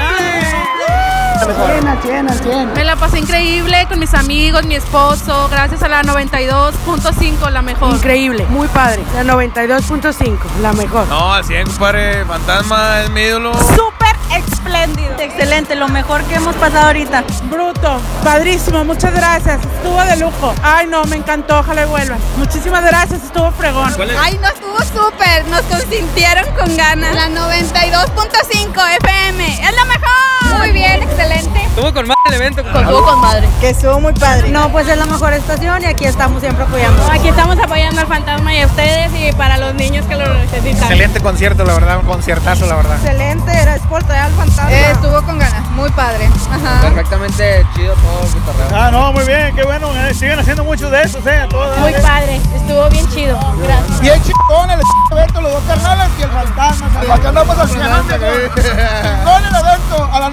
[1.39, 2.72] Cien, cien, cien.
[2.74, 7.95] Me la pasé increíble con mis amigos, mi esposo, gracias a la 92.5, la mejor.
[7.95, 9.03] Increíble, muy padre.
[9.14, 11.07] La 92.5, la mejor.
[11.09, 12.24] No, al 100, compadre.
[12.24, 13.53] Fantasma es mi ídolo.
[13.55, 15.14] Súper espléndido.
[15.18, 17.24] Excelente, lo mejor que hemos pasado ahorita.
[17.51, 19.61] Bruto, padrísimo, muchas gracias.
[19.61, 20.55] Estuvo de lujo.
[20.62, 22.18] Ay, no, me encantó, ojalá y vuelvan.
[22.37, 23.93] Muchísimas gracias, estuvo fregón.
[24.20, 25.47] Ay, no, estuvo súper.
[25.49, 27.14] Nos consintieron con ganas.
[27.14, 30.59] La 92.5 FM es la mejor.
[30.59, 31.25] Muy bien, excelente.
[31.34, 32.60] Estuvo con madre el evento.
[32.62, 33.48] Estuvo con madre.
[33.60, 34.48] Que estuvo muy padre.
[34.50, 37.02] No, pues es la mejor estación y aquí estamos siempre apoyando.
[37.10, 40.82] Aquí estamos apoyando al fantasma y a ustedes y para los niños que lo necesitan.
[40.84, 42.96] Excelente concierto, la verdad, un conciertazo, la verdad.
[42.96, 44.72] Excelente, era Sport al fantasma.
[44.72, 46.28] Eh, estuvo con ganas, muy padre.
[46.50, 46.80] Ajá.
[46.80, 48.26] Perfectamente chido todo.
[48.74, 49.90] Ah, no, muy bien, qué bueno.
[49.94, 51.76] eh, siguen haciendo mucho de eso, eh, todo.
[51.78, 53.38] Muy padre, estuvo bien chido.
[53.62, 54.00] Gracias.
[54.00, 54.80] Bien chingón el
[55.12, 57.14] evento, los dos carnales y el fantasma.
[57.14, 60.30] Acá andamos haciendo chingón el evento a la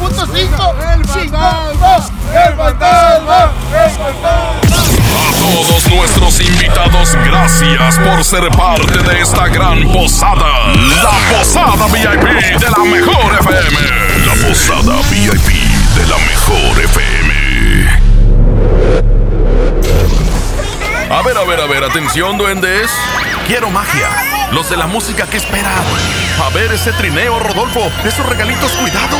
[0.00, 0.88] 92.5.
[0.94, 4.78] El fantasma, el fantasma, el fantasma.
[5.18, 10.72] A todos nuestros invitados, gracias por ser parte de esta gran posada.
[11.02, 13.78] La posada VIP de la mejor FM.
[14.26, 15.48] La posada VIP
[15.96, 17.38] de la mejor FM.
[21.10, 22.90] A ver, a ver, a ver, atención, duendes.
[23.48, 24.10] Quiero magia.
[24.52, 25.72] Los de la música que esperan.
[26.44, 27.80] A ver ese trineo, Rodolfo.
[28.04, 29.16] Esos regalitos, cuidado.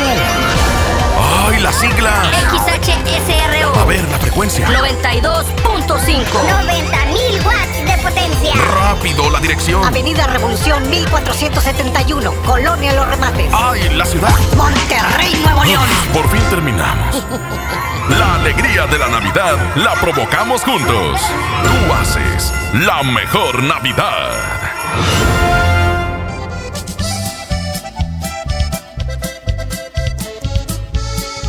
[1.47, 2.29] ¡Ay, la sigla!
[2.51, 3.75] XHSRO.
[3.81, 4.67] A ver, la frecuencia.
[4.67, 5.47] 92.5.
[5.65, 8.53] 90.000 watts de potencia.
[8.75, 9.83] Rápido, la dirección.
[9.83, 13.51] Avenida Revolución 1471, Colonia Los Remates.
[13.51, 14.37] ¡Ay, la ciudad!
[14.55, 15.87] Monterrey, Nuevo León.
[16.13, 17.25] Por fin terminamos.
[18.09, 21.21] La alegría de la Navidad la provocamos juntos.
[21.63, 22.53] Tú haces
[22.85, 24.31] la mejor Navidad.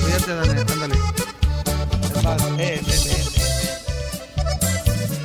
[0.03, 0.95] Cuídate, Daniel, ándale.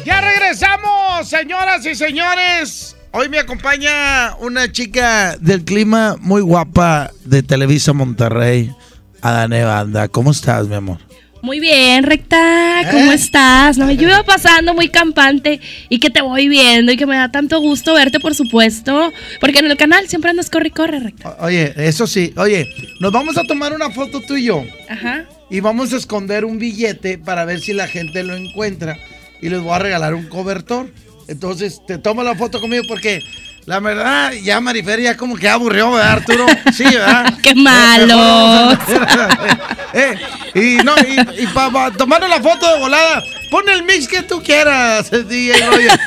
[0.06, 2.96] Ya regresamos, señoras y señores.
[3.12, 8.76] Hoy me acompaña una chica del clima muy guapa de Televisa Monterrey.
[9.22, 10.08] Adane Banda.
[10.08, 11.05] ¿Cómo estás, mi amor?
[11.46, 13.16] Muy bien, recta, ¿cómo ¿Eh?
[13.16, 13.78] estás?
[13.78, 17.30] No, yo iba pasando muy campante y que te voy viendo y que me da
[17.30, 21.38] tanto gusto verte, por supuesto, porque en el canal siempre andas corre y corre, recta.
[21.42, 22.34] Oye, eso sí.
[22.38, 22.68] Oye,
[23.00, 24.64] nos vamos a tomar una foto tú y yo.
[24.90, 25.26] Ajá.
[25.52, 28.98] Y vamos a esconder un billete para ver si la gente lo encuentra.
[29.40, 30.92] Y les voy a regalar un cobertor.
[31.28, 33.20] Entonces, te tomo la foto conmigo porque
[33.66, 36.46] la verdad, ya Marifer ya como que aburrió, ¿verdad, Arturo?
[36.74, 37.38] Sí, ¿verdad?
[37.44, 38.72] ¡Qué malo!
[39.94, 40.16] eh,
[40.54, 45.10] y no, y, y para la foto de volada, pon el mix que tú quieras,
[45.30, 46.00] DJ Roger.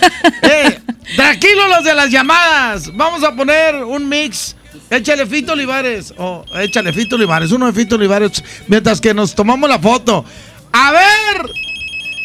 [0.43, 0.81] Eh,
[1.17, 2.95] tranquilo los de las llamadas.
[2.95, 4.55] Vamos a poner un mix.
[4.91, 6.15] Échale Fito Olivares.
[6.17, 7.51] O échale Fito Olivares.
[7.53, 8.43] Uno de Fito Olivares.
[8.69, 10.25] Mientras que nos tomamos la foto.
[10.73, 11.51] A ver.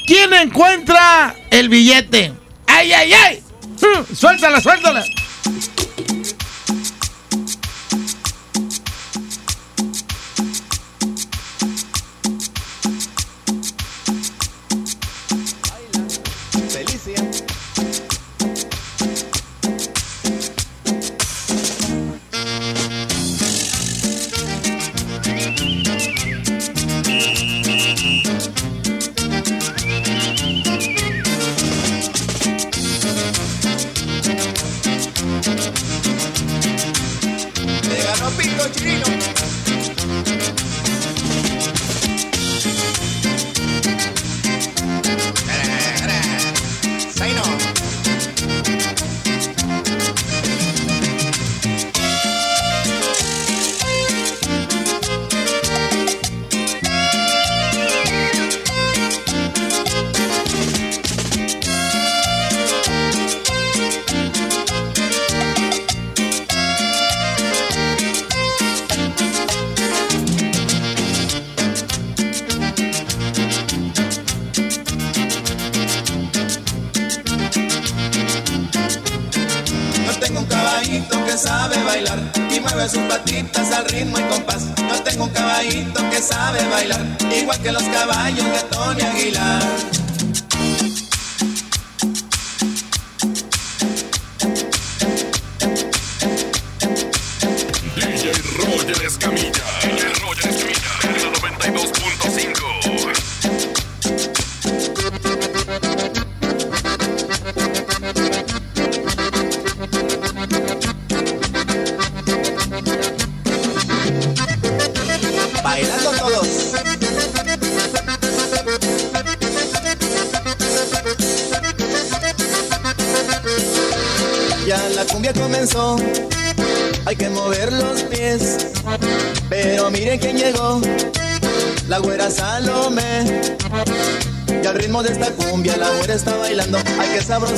[0.06, 2.34] ¿Quién encuentra el billete?
[2.68, 3.43] ¡Ay, ay, ay!
[3.84, 5.04] Mm, Suéltala, suéltala.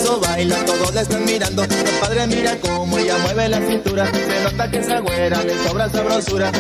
[0.05, 1.63] Sabroso baila, todos la están mirando.
[1.63, 4.05] El padre mira cómo ella mueve la cintura.
[4.05, 6.51] Se nota que esa güera le sobra sabrosura.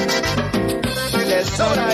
[1.27, 1.89] Le sobra.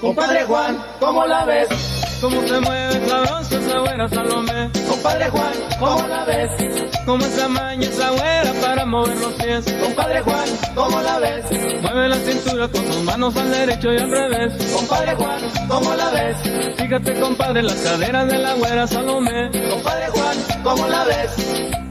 [0.00, 1.95] Compadre Juan, ¿cómo la ves?
[2.20, 4.70] Cómo se mueve sabroso esa güera Salomé.
[4.88, 6.50] Compadre Juan, ¿cómo la ves?
[7.04, 9.64] Cómo esa maña esa güera para mover los pies.
[9.82, 11.44] Compadre Juan, ¿cómo la ves?
[11.82, 14.72] Mueve la cintura con sus manos al derecho y al revés.
[14.74, 16.36] Compadre Juan, ¿cómo la ves?
[16.76, 19.50] Fíjate compadre las caderas de la güera Salomé.
[19.70, 21.85] Compadre Juan, ¿cómo la ves?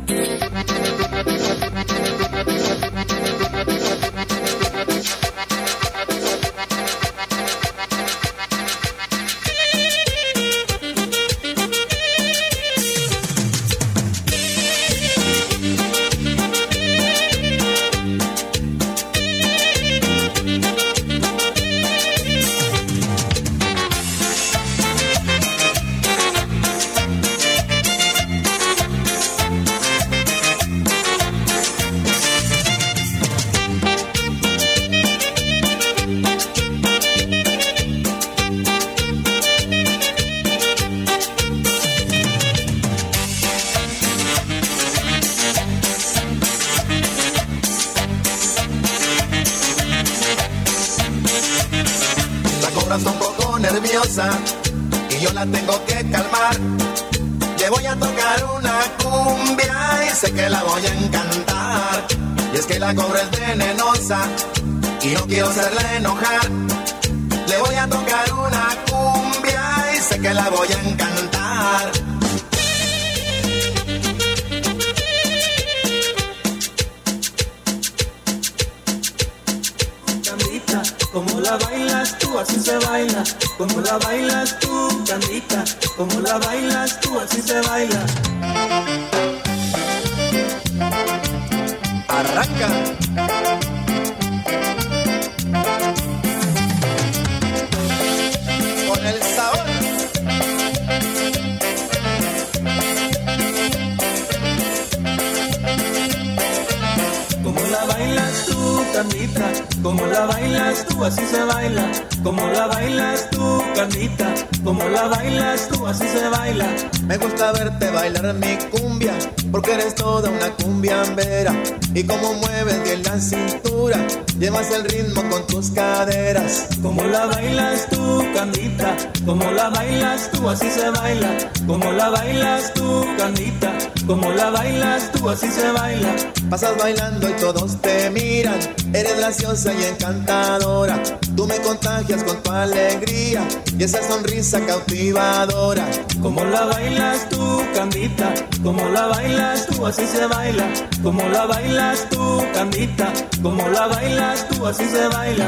[139.64, 141.02] Y encantadora.
[141.34, 145.88] Tú me contagias con tu alegría y esa sonrisa cautivadora.
[146.22, 148.34] Como la bailas tú, Candita.
[148.62, 150.66] Como la bailas tú, así se baila.
[151.02, 153.14] Como la bailas tú, Candita.
[153.42, 155.48] Como la bailas tú, así se baila.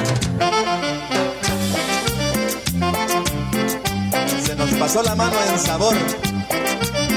[4.42, 5.96] Se nos pasó la mano en sabor.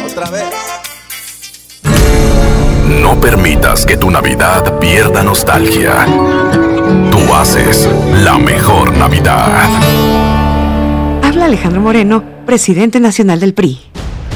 [0.04, 0.44] Otra vez.
[3.00, 6.04] No permitas que tu Navidad pierda nostalgia.
[7.34, 7.88] Haces
[8.22, 9.46] la mejor Navidad.
[11.22, 13.89] Habla Alejandro Moreno, presidente nacional del PRI.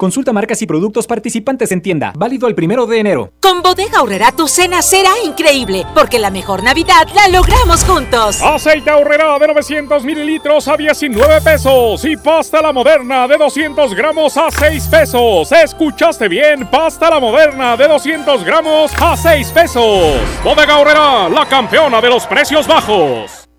[0.00, 2.14] Consulta marcas y productos participantes en tienda.
[2.16, 3.34] Válido el primero de enero.
[3.38, 8.40] Con Bodega Aurrera tu cena será increíble, porque la mejor Navidad la logramos juntos.
[8.40, 14.38] Aceite Aurrera de 900 mililitros a 19 pesos y pasta la moderna de 200 gramos
[14.38, 15.52] a 6 pesos.
[15.52, 16.66] ¿Escuchaste bien?
[16.70, 20.16] Pasta la moderna de 200 gramos a 6 pesos.
[20.42, 23.39] Bodega Aurrera, la campeona de los precios bajos.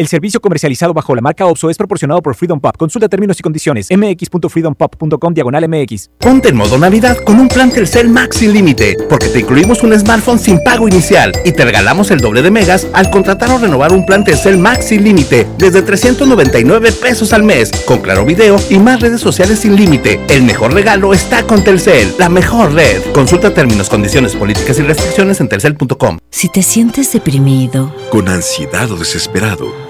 [0.00, 2.74] El servicio comercializado bajo la marca OPSO es proporcionado por Freedom Pop.
[2.78, 3.88] Consulta términos y condiciones.
[3.90, 6.08] mx.freedompop.com diagonal mx.
[6.18, 9.92] Ponte en modo Navidad con un plan Telcel Max sin límite, porque te incluimos un
[9.92, 13.92] smartphone sin pago inicial y te regalamos el doble de megas al contratar o renovar
[13.92, 18.78] un plan Telcel Max sin límite desde 399 pesos al mes, con claro video y
[18.78, 20.18] más redes sociales sin límite.
[20.30, 23.02] El mejor regalo está con Telcel, la mejor red.
[23.12, 26.20] Consulta términos, condiciones, políticas y restricciones en telcel.com.
[26.30, 29.89] Si te sientes deprimido, con ansiedad o desesperado,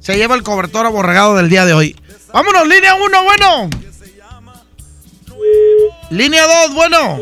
[0.00, 1.94] se lleva el cobertor aborregado del día de hoy.
[2.32, 3.70] Vámonos, línea 1, bueno.
[6.10, 7.18] Línea 2, bueno.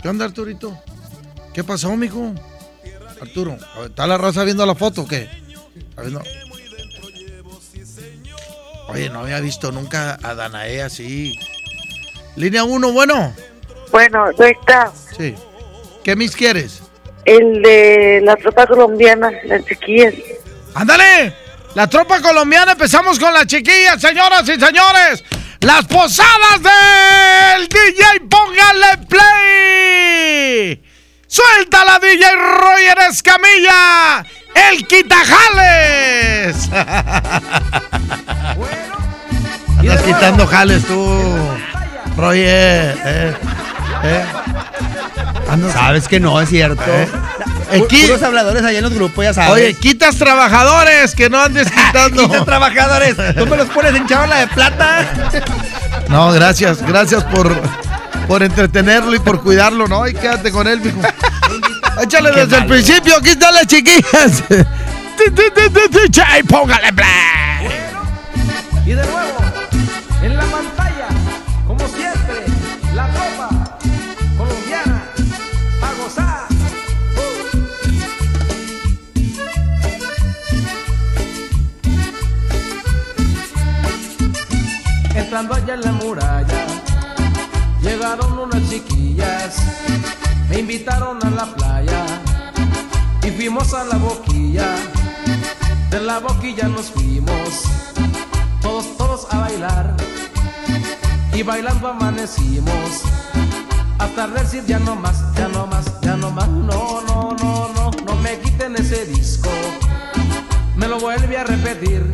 [0.00, 0.78] ¿Qué onda, Arturito?
[1.52, 2.32] ¿Qué pasó, mijo?
[3.20, 5.28] Arturo, ¿está la raza viendo la foto o qué?
[8.88, 11.36] Oye, no había visto nunca a Danae así.
[12.36, 13.34] Línea 1, bueno.
[13.96, 14.92] Bueno, recta.
[15.16, 15.34] Sí.
[16.04, 16.82] ¿Qué mis quieres?
[17.24, 20.12] El de la tropa colombiana, las chiquillas.
[20.74, 21.34] ¡Ándale!
[21.74, 25.24] La tropa colombiana, empezamos con las chiquillas, señoras y señores.
[25.60, 30.84] Las posadas del DJ, póngale play.
[31.26, 34.26] Suelta la DJ Roger Escamilla,
[34.70, 36.68] el quitajales.
[39.78, 41.34] Andas quitando jales tú,
[42.18, 42.98] Roger.
[43.06, 43.34] Eh.
[44.04, 44.24] ¿Eh?
[45.72, 46.82] Sabes que no, es cierto.
[46.86, 47.08] ¿Eh?
[47.84, 49.52] Aquí- Los habladores allá en los grupos, ya sabes.
[49.52, 52.24] Oye, quitas trabajadores que no andes quitando.
[52.28, 53.16] Quitas trabajadores.
[53.36, 55.04] ¿Tú me los pones en charola de plata?
[56.08, 57.54] No, gracias, gracias por,
[58.28, 60.06] por entretenerlo y por cuidarlo, ¿no?
[60.06, 61.00] Y quédate con él, mijo.
[62.02, 64.42] Échale Qué desde el principio, quítale, chiquillas.
[65.18, 67.70] DJ, póngale play.
[68.84, 69.45] Y de nuevo,
[85.36, 86.66] Allá en la muralla,
[87.82, 89.58] llegaron unas chiquillas,
[90.48, 92.06] me invitaron a la playa
[93.22, 94.64] y fuimos a la boquilla.
[95.90, 97.64] De la boquilla nos fuimos
[98.62, 99.94] todos, todos a bailar.
[101.34, 103.02] Y bailando amanecimos.
[103.98, 106.48] Hasta decir ya no más, ya no más, ya no más.
[106.48, 109.50] No, no, no, no, no me quiten ese disco.
[110.76, 112.10] Me lo vuelve a repetir.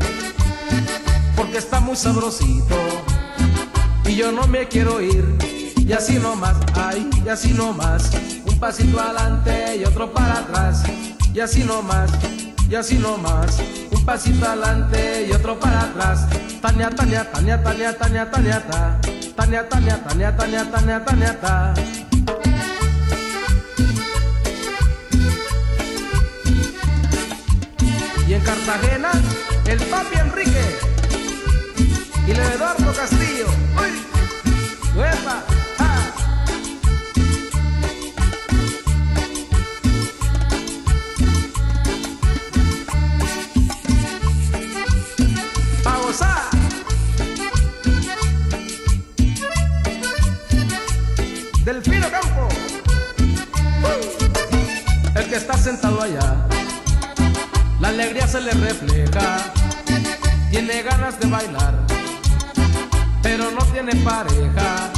[1.37, 3.12] Porque está muy sabrosito.
[4.05, 5.25] Y yo no me quiero ir.
[5.77, 8.11] Y así no más, ay, y así no más.
[8.47, 10.83] Un pasito adelante y otro para atrás.
[11.35, 12.11] Y así no más,
[12.69, 13.61] y así no más.
[13.91, 16.27] Un pasito adelante y otro para atrás.
[16.61, 19.01] Tania, Tania, Tania, Tania, Tania, Tania, ta.
[19.35, 21.75] Tania, Tania, Tania, Tania, Tania, Tania, ta.
[28.29, 29.11] Y en Cartagena,
[29.67, 30.92] el papi Enrique
[32.27, 33.47] y el Eduardo Castillo.
[33.77, 34.03] ¡Uy!
[34.97, 35.43] ¡Uepa!
[35.79, 35.93] ¡Ja!
[45.83, 46.51] ¡Pa' gozar!
[51.65, 52.49] Delfino Campo.
[53.83, 54.07] ¡Uy!
[55.15, 56.47] El que está sentado allá,
[57.81, 59.53] la alegría se le refleja,
[60.51, 61.82] tiene ganas de bailar,
[63.23, 64.91] pero no tiene pareja,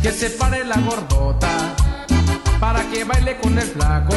[0.00, 1.74] que se pare la gordota,
[2.60, 4.14] para que baile con el flaco,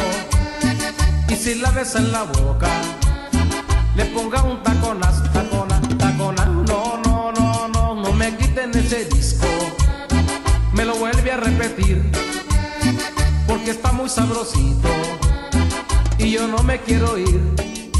[1.28, 2.70] y si la besa en la boca,
[3.96, 9.46] le ponga un taconas, tacona, tacona, no, no, no, no, no me quiten ese disco,
[10.72, 12.10] me lo vuelve a repetir,
[13.46, 14.88] porque está muy sabrosito,
[16.18, 17.40] y yo no me quiero ir,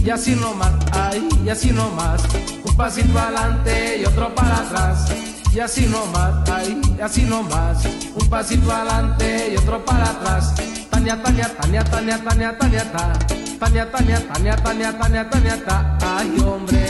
[0.08, 2.22] y así nomás, ay, y así nomás,
[2.64, 5.12] un pasito adelante y otro para atrás,
[5.52, 10.54] y así nomás, ay, y así nomás, un pasito adelante y otro para atrás,
[10.88, 13.12] Tania, Tania, Tania, Tania, Tania, Tania, ta,
[13.60, 16.88] Tania, Tania, Tania, Tania, Tania, Tania, ta, ay, hombre.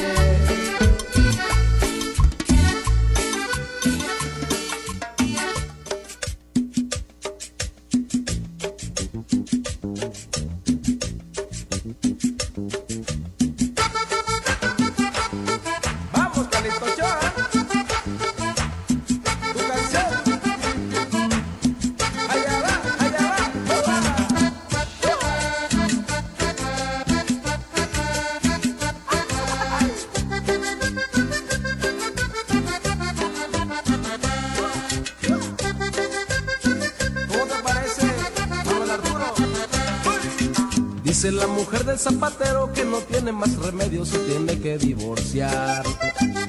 [41.98, 45.84] Zapatero que no tiene más remedio se tiene que divorciar.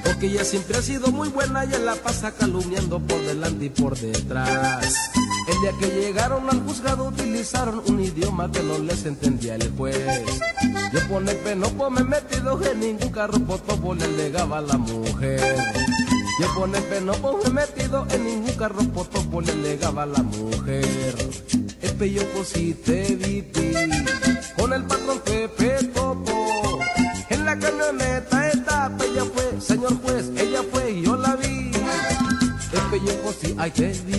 [0.04, 3.98] Porque ella siempre ha sido muy buena y la pasa calumniando por delante y por
[3.98, 5.10] detrás.
[5.48, 10.22] El día que llegaron al juzgado utilizaron un idioma que no les entendía el juez.
[10.92, 15.56] Yo pone penopo me he metido en ningún carro potopo le alegaba a la mujer.
[16.40, 21.16] Yo pone penopo me he metido en ningún carro potopo le alegaba a la mujer.
[21.82, 24.29] Espe yo cosite viti con
[33.58, 34.09] I can.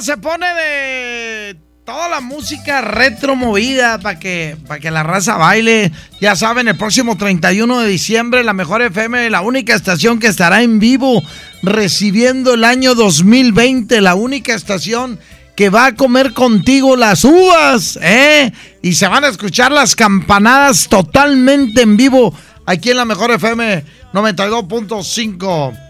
[0.00, 5.90] Se pone de toda la música retro movida para que, que la raza baile.
[6.20, 10.62] Ya saben, el próximo 31 de diciembre, la mejor FM, la única estación que estará
[10.62, 11.22] en vivo
[11.62, 15.18] recibiendo el año 2020, la única estación
[15.56, 18.52] que va a comer contigo las uvas, ¿eh?
[18.82, 22.32] Y se van a escuchar las campanadas totalmente en vivo
[22.66, 25.87] aquí en la mejor FM 92.5.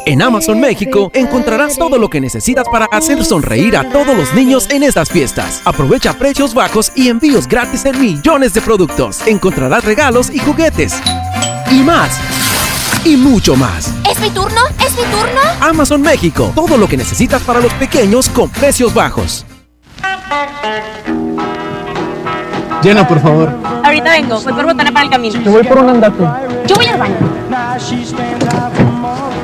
[0.09, 4.66] En Amazon México encontrarás todo lo que necesitas para hacer sonreír a todos los niños
[4.70, 5.60] en estas fiestas.
[5.66, 9.26] Aprovecha precios bajos y envíos gratis en millones de productos.
[9.26, 10.98] Encontrarás regalos y juguetes.
[11.70, 12.18] Y más.
[13.05, 13.93] Y mucho más.
[14.10, 14.62] ¿Es mi turno?
[14.82, 15.43] ¿Es mi turno?
[15.60, 16.52] Amazon México.
[16.55, 19.44] Todo lo que necesitas para los pequeños con precios bajos.
[22.82, 23.52] Llena, por favor.
[23.85, 25.39] Ahorita vengo, voy por botana para el camino.
[25.43, 26.24] Yo voy por un andate.
[26.66, 27.16] Yo voy al baño.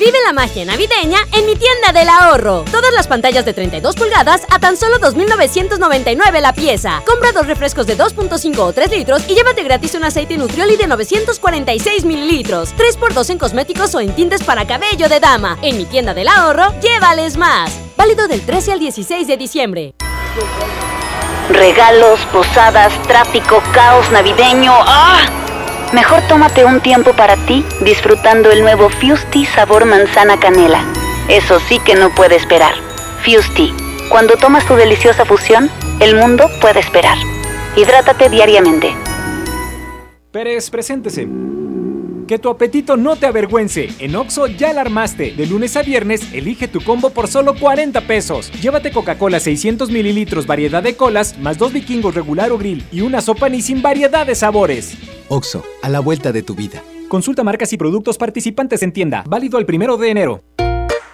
[0.00, 2.64] Vive la magia navideña en mi tienda del ahorro.
[2.72, 7.02] Todas las pantallas de 32 pulgadas a tan solo 2.999 la pieza.
[7.04, 10.86] Compra dos refrescos de 2.5 o 3 litros y llévate gratis un aceite Nutrioli de
[10.86, 12.74] 946 mililitros.
[12.76, 15.58] 3x2 en cosméticos o en tintes para cabello de dama.
[15.60, 17.70] En mi tienda del ahorro, llévales más.
[17.98, 19.94] Válido del 13 al 16 de diciembre.
[21.50, 24.72] Regalos, posadas, tráfico, caos navideño.
[24.72, 25.49] ¡Ah!
[25.92, 30.84] Mejor tómate un tiempo para ti disfrutando el nuevo Fusti sabor manzana canela.
[31.28, 32.74] Eso sí que no puede esperar.
[33.24, 33.74] Fusti,
[34.08, 35.68] Cuando tomas tu deliciosa fusión,
[36.00, 37.16] el mundo puede esperar.
[37.76, 38.94] Hidrátate diariamente.
[40.30, 41.28] Pérez, preséntese.
[42.28, 43.88] Que tu apetito no te avergüence.
[43.98, 45.32] En Oxo ya la armaste.
[45.32, 48.52] De lunes a viernes, elige tu combo por solo 40 pesos.
[48.60, 53.20] Llévate Coca-Cola 600 mililitros, variedad de colas, más dos vikingos regular o grill y una
[53.20, 54.96] sopa ni sin variedad de sabores.
[55.30, 56.82] Oxo, a la vuelta de tu vida.
[57.08, 59.22] Consulta marcas y productos participantes en tienda.
[59.26, 60.42] Válido el primero de enero.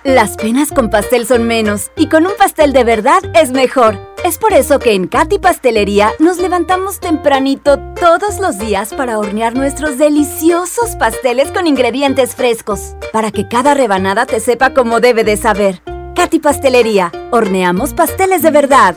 [0.05, 3.98] Las penas con pastel son menos y con un pastel de verdad es mejor.
[4.24, 9.55] Es por eso que en Katy Pastelería nos levantamos tempranito todos los días para hornear
[9.55, 15.36] nuestros deliciosos pasteles con ingredientes frescos, para que cada rebanada te sepa como debe de
[15.36, 15.82] saber.
[16.14, 18.97] Katy Pastelería, horneamos pasteles de verdad.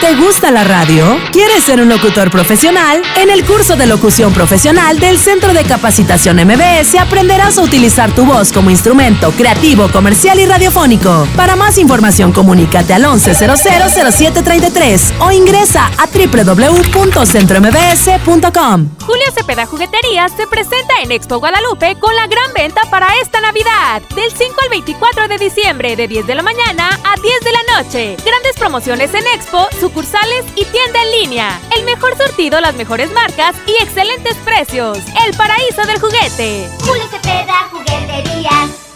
[0.00, 1.18] ¿Te gusta la radio?
[1.32, 3.02] ¿Quieres ser un locutor profesional?
[3.16, 8.26] En el curso de locución profesional del Centro de Capacitación MBS aprenderás a utilizar tu
[8.26, 11.26] voz como instrumento creativo, comercial y radiofónico.
[11.34, 18.88] Para más información, comunícate al 11000733 o ingresa a www.centrombs.com.
[19.06, 24.02] Julio Cepeda Jugueterías se presenta en Expo Guadalupe con la gran venta para esta Navidad.
[24.14, 27.62] Del 5 al 24 de diciembre, de 10 de la mañana a 10 de la
[27.76, 28.16] noche.
[28.24, 31.60] Grandes promociones en Expo, sucursales y tienda en línea.
[31.76, 34.98] El mejor sortido, las mejores marcas y excelentes precios.
[35.24, 36.68] El paraíso del juguete.
[36.80, 38.86] Julio Cepeda Jugueterías.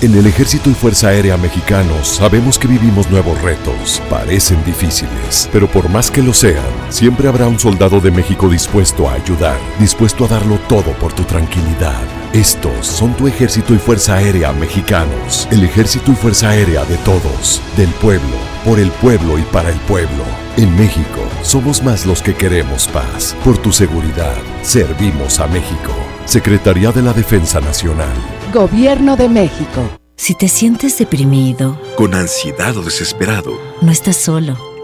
[0.00, 4.00] En el Ejército y Fuerza Aérea Mexicanos sabemos que vivimos nuevos retos.
[4.08, 9.08] Parecen difíciles, pero por más que lo sean, siempre habrá un soldado de México dispuesto
[9.08, 12.00] a ayudar, dispuesto a darlo todo por tu tranquilidad.
[12.32, 15.48] Estos son tu Ejército y Fuerza Aérea Mexicanos.
[15.50, 18.36] El Ejército y Fuerza Aérea de todos, del pueblo,
[18.68, 20.24] por el pueblo y para el pueblo.
[20.58, 23.34] En México somos más los que queremos paz.
[23.42, 25.94] Por tu seguridad, servimos a México.
[26.26, 28.12] Secretaría de la Defensa Nacional.
[28.52, 29.88] Gobierno de México.
[30.16, 34.77] Si te sientes deprimido, Con ansiedad o desesperado, no estás solo.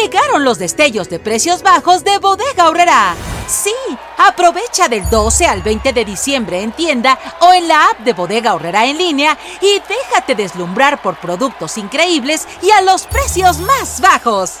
[0.00, 3.16] Llegaron los destellos de precios bajos de Bodega Aurrera.
[3.48, 3.74] Sí,
[4.16, 8.52] aprovecha del 12 al 20 de diciembre en tienda o en la app de Bodega
[8.52, 14.60] Aurrera en línea y déjate deslumbrar por productos increíbles y a los precios más bajos.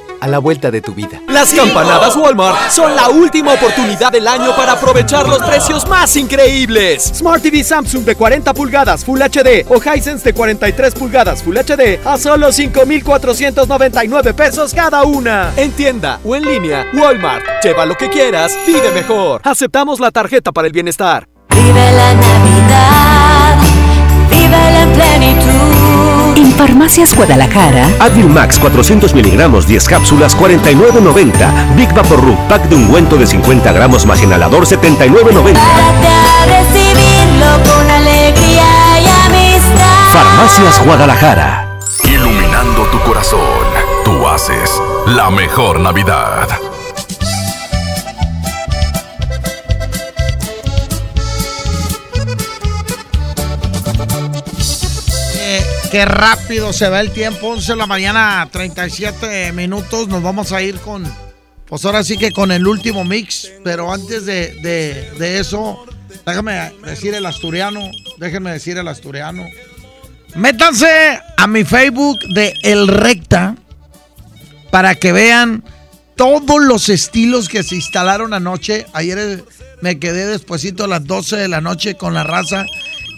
[0.21, 1.19] a la vuelta de tu vida.
[1.27, 7.11] Las campanadas Walmart son la última oportunidad del año para aprovechar los precios más increíbles.
[7.15, 11.99] Smart TV Samsung de 40 pulgadas Full HD o Hisense de 43 pulgadas Full HD
[12.05, 15.51] a solo 5,499 pesos cada una.
[15.57, 17.43] En tienda o en línea, Walmart.
[17.63, 19.41] Lleva lo que quieras, vive mejor.
[19.43, 21.27] Aceptamos la tarjeta para el bienestar.
[21.49, 23.57] Vive la Navidad,
[24.29, 26.20] vive la plenitud.
[26.35, 31.75] En Farmacias Guadalajara, Advil Max 400 miligramos 10 cápsulas 49.90.
[31.75, 35.57] Big Vaporub pack de ungüento de 50 gramos más inhalador 79.90.
[35.57, 40.09] A recibirlo con alegría y amistad.
[40.11, 41.67] Farmacias Guadalajara.
[42.05, 43.39] Iluminando tu corazón,
[44.05, 46.47] tú haces la mejor Navidad.
[55.91, 57.47] Qué rápido se va el tiempo.
[57.49, 60.07] 11 de la mañana, 37 minutos.
[60.07, 61.03] Nos vamos a ir con,
[61.65, 63.51] pues ahora sí que con el último mix.
[63.63, 65.83] Pero antes de, de- de eso,
[66.25, 67.81] déjame decir el asturiano.
[68.17, 69.43] Déjenme decir el asturiano.
[70.35, 73.57] Métanse a mi Facebook de El Recta
[74.69, 75.61] para que vean
[76.15, 78.85] todos los estilos que se instalaron anoche.
[78.93, 79.43] Ayer eh,
[79.81, 82.65] me quedé despuesito a las 12 de la noche con la raza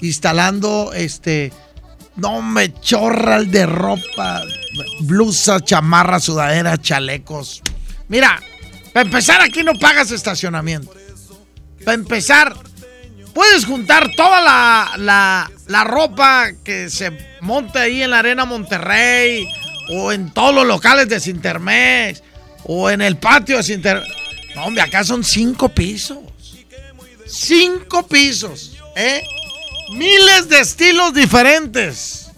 [0.02, 1.54] instalando este
[2.16, 4.44] no me chorral de ropa,
[5.02, 7.62] blusa, chamarra, sudadera, chalecos.
[8.08, 8.42] Mira,
[8.94, 10.94] para empezar aquí no pagas estacionamiento.
[11.84, 12.56] Para empezar,
[13.34, 17.12] puedes juntar toda la, la, la ropa que se
[17.42, 19.48] monte ahí en la Arena Monterrey
[19.90, 22.24] o en todos los locales de Sintermex
[22.66, 24.10] o en el patio de Sintermex.
[24.56, 26.20] No, hombre, acá son cinco pisos.
[27.26, 29.24] Cinco pisos, ¿eh?
[29.94, 32.32] Miles de estilos diferentes.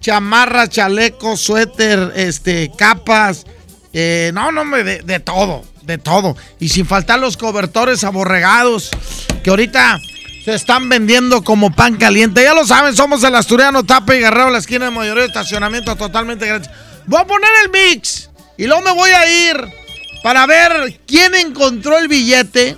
[0.00, 3.46] Chamarra, chaleco, suéter, este, capas.
[3.92, 6.36] eh, no, no, de, de todo, de todo.
[6.58, 8.90] Y sin faltar los cobertores aborregados
[9.44, 10.00] que ahorita
[10.44, 12.42] se están vendiendo como pan caliente.
[12.42, 15.94] Ya lo saben, somos el Asturiano Tapa y Guerrero, la esquina de mayoría de estacionamiento
[15.94, 16.70] totalmente gratis.
[17.06, 19.56] Voy a poner el mix y luego me voy a ir
[20.22, 22.76] para ver quién encontró el billete,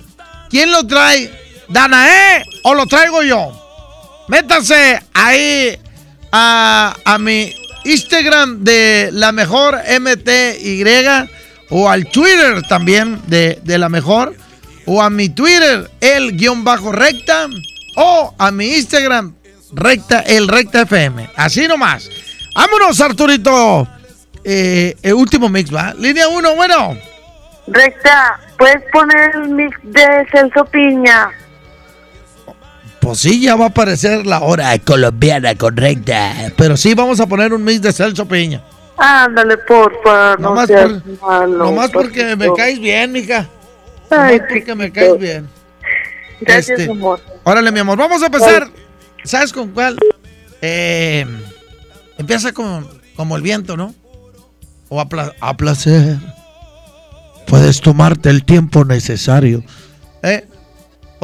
[0.49, 1.31] quién lo trae,
[1.69, 3.64] Danae o lo traigo yo.
[4.27, 5.77] Métanse ahí
[6.31, 7.53] a, a mi
[7.83, 10.83] Instagram de la mejor MTY
[11.69, 14.35] o al Twitter también de, de la mejor
[14.85, 17.47] o a mi Twitter el guion bajo recta
[17.97, 19.35] o a mi Instagram
[19.73, 21.29] recta el recta FM.
[21.35, 22.09] Así nomás.
[22.55, 23.87] Vámonos Arturito.
[24.43, 25.93] Eh, el último mix, ¿va?
[25.97, 26.97] Línea 1, bueno.
[27.67, 31.31] Recta, ¿puedes poner el mix de Celso Piña?
[33.05, 36.33] Pues sí, ya va a aparecer la hora colombiana correcta.
[36.57, 38.63] Pero sí, vamos a poner un mix de Celso Piña.
[38.97, 43.47] Ándale, porfa, no Nomás, seas por- malo, nomás porque me caes bien, mija.
[44.09, 45.47] Ay, Nomás porque me caes bien.
[46.41, 47.19] Gracias, Este, amor.
[47.43, 48.69] Órale, mi amor, vamos a empezar.
[49.23, 49.97] ¿Sabes con cuál?
[50.63, 51.27] Eh,
[52.17, 53.93] empieza con, como el viento, ¿no?
[54.89, 56.17] O a, pla- a placer.
[57.45, 59.63] Puedes tomarte el tiempo necesario.
[60.23, 60.47] ¿Eh?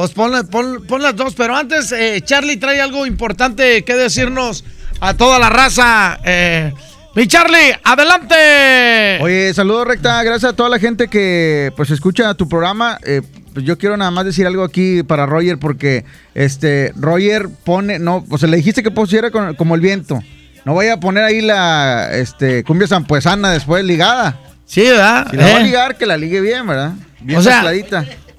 [0.02, 4.64] Pues pon, pon las dos, pero antes eh, Charlie trae algo importante que decirnos
[5.00, 6.18] a toda la raza.
[6.24, 6.72] Eh,
[7.14, 9.22] mi Charlie, adelante.
[9.22, 12.98] Oye, saludos recta, gracias a toda la gente que pues escucha tu programa.
[13.06, 13.22] Eh,
[13.54, 16.04] pues yo quiero nada más decir algo aquí para Roger porque
[16.34, 20.20] este Roger pone, no, o sea, le dijiste que pusiera con- como el viento.
[20.64, 24.36] No vaya a poner ahí la este cumbia zampuesana después ligada.
[24.66, 25.28] Sí, ¿verdad?
[25.30, 25.64] Si la va a Eh.
[25.64, 26.92] ligar, que la ligue bien, ¿verdad?
[27.20, 27.62] Bien O sea.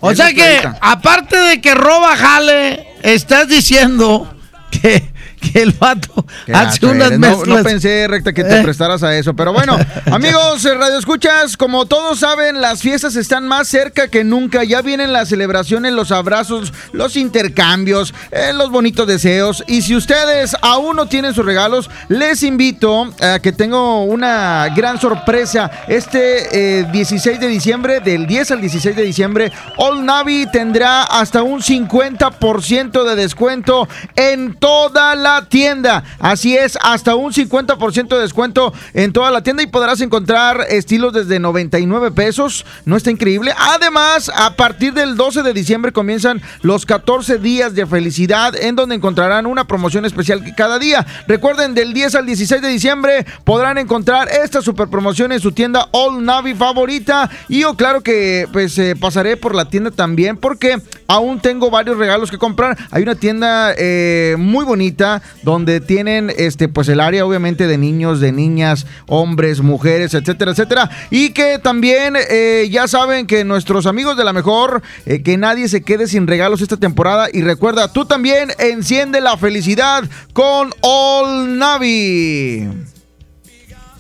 [0.06, 4.28] O sea que, aparte de que roba jale, estás diciendo
[4.70, 5.02] que,
[5.54, 7.20] que el vato Qué hace unas eres.
[7.20, 7.58] No- mezclas.
[7.58, 8.64] No, pensé, recta, que te Eh.
[8.64, 9.34] prestaras a eso.
[9.36, 9.78] Pero bueno,
[10.12, 14.64] amigos, eh, Radio Escuchas, como todos saben, las fiestas están más cerca que nunca.
[14.64, 19.64] Ya vienen las celebraciones, los abrazos, los intercambios, eh, los bonitos deseos.
[19.68, 25.00] Y si ustedes aún no tienen sus regalos, les invito a que tengo una gran
[25.00, 25.70] sorpresa.
[25.88, 31.44] Este eh, 16 de diciembre, del 10 al 16 de diciembre, All Navy tendrá hasta
[31.44, 36.04] un 50% de descuento en toda la tienda.
[36.20, 41.14] Así es, hasta un 50% de descuento en toda la tienda y podrás encontrar estilos
[41.14, 42.66] desde 99 pesos.
[42.86, 43.54] ¿No está increíble?
[43.58, 48.96] Además, a partir del 12 de diciembre comienzan los 14 días de felicidad en donde
[48.96, 51.06] encontrarán una promoción especial cada día.
[51.28, 55.88] Recuerden, del 10 al 16 de diciembre podrán encontrar esta super promoción en su tienda
[55.92, 57.30] All Navy favorita.
[57.48, 61.98] Y yo claro que pues eh, pasaré por la tienda también porque aún tengo varios
[61.98, 62.78] regalos que comprar.
[62.92, 68.20] Hay una tienda eh, muy bonita donde tienen este pues el área obviamente de niños,
[68.20, 70.90] de niñas, hombres, mujeres, etcétera, etcétera.
[71.10, 75.68] Y que también eh, ya saben que nuestros amigos de la mejor, eh, que nadie
[75.68, 77.28] se quede sin regalos esta temporada.
[77.32, 82.70] Y recuerda, tú también enciende la felicidad con All Navy.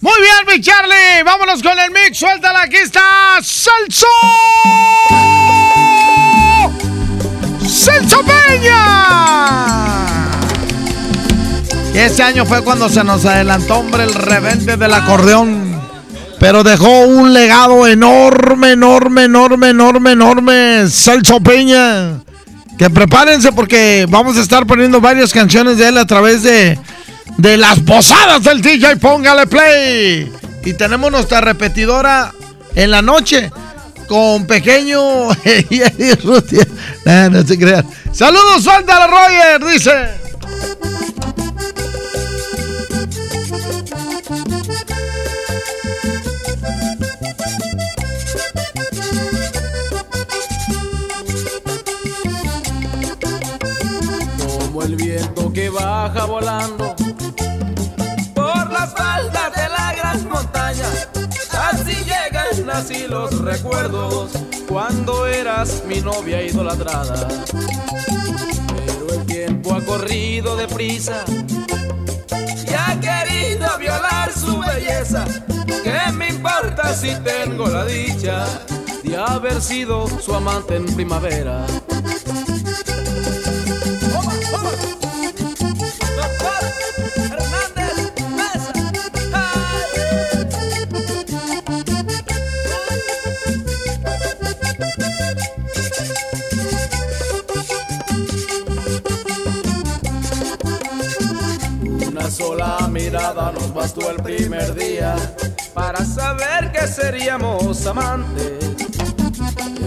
[0.04, 1.24] Muy bien, mi Charlie.
[1.24, 2.18] Vámonos con el mix.
[2.18, 2.64] Suéltala.
[2.64, 4.06] Aquí está Celso.
[7.66, 8.84] Celso Peña.
[11.94, 15.80] Y este año fue cuando se nos adelantó, hombre, el revente del acordeón.
[16.40, 20.90] Pero dejó un legado enorme, enorme, enorme, enorme, enorme.
[20.90, 22.20] Celso Peña.
[22.78, 26.80] Que prepárense porque vamos a estar poniendo varias canciones de él a través de,
[27.38, 28.98] de las posadas del DJ.
[28.98, 30.32] Póngale play.
[30.65, 32.34] Y tenemos nuestra repetidora
[32.74, 33.52] en la noche
[34.07, 35.30] con pequeño.
[37.06, 37.86] Nah, no se crean.
[38.14, 40.24] Saludos, suéltala, Roger, dice.
[54.84, 56.96] El viento que baja volando
[58.34, 60.86] por las faldas de la gran montaña.
[61.72, 64.32] Así llegan así los recuerdos
[64.68, 67.28] cuando eras mi novia idolatrada.
[68.76, 71.24] Pero el tiempo ha corrido deprisa
[72.68, 75.26] y ha querido violar su belleza.
[75.84, 78.46] ¿Qué me importa si tengo la dicha
[79.04, 81.66] de haber sido su amante en primavera?
[102.34, 105.16] Sola mirada nos bastó el primer día
[105.74, 108.64] para saber que seríamos amantes.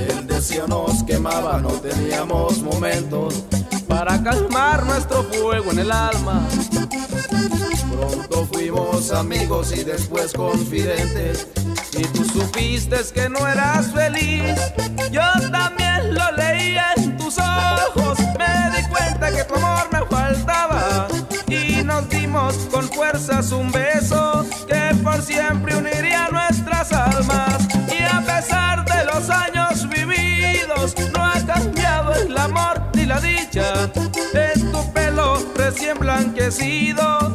[0.08, 3.42] El deseo nos quemaba, no teníamos momentos
[3.88, 6.46] para calmar nuestro fuego en el alma.
[7.90, 11.48] Pronto fuimos amigos y después confidentes.
[11.98, 14.54] Y tú supiste que no eras feliz.
[15.10, 18.18] Yo también lo leía en tus ojos.
[18.38, 20.55] Me di cuenta que tu amor me faltaba.
[22.76, 27.66] Con fuerzas un beso que por siempre uniría nuestras almas.
[27.88, 33.90] Y a pesar de los años vividos, no ha cambiado el amor ni la dicha.
[34.34, 37.34] En tu pelo recién blanquecido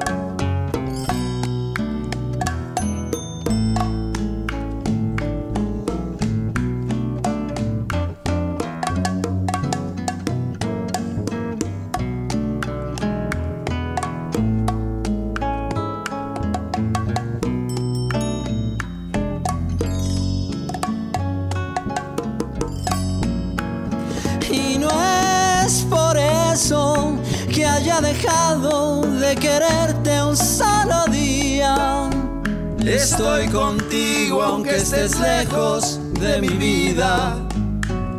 [33.91, 37.35] Contigo aunque estés lejos de mi vida,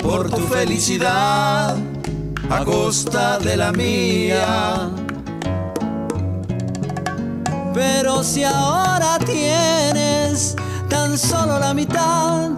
[0.01, 1.75] por tu felicidad
[2.51, 4.91] a costa de la mía.
[7.73, 10.57] Pero si ahora tienes
[10.91, 12.51] tan solo la mitad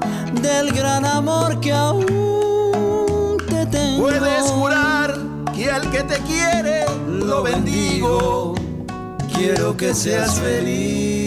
[0.43, 4.09] del gran amor que aún te tengo.
[4.09, 5.15] Puedes jurar
[5.55, 8.55] que al que te quiere lo bendigo.
[9.33, 11.24] Quiero que seas feliz,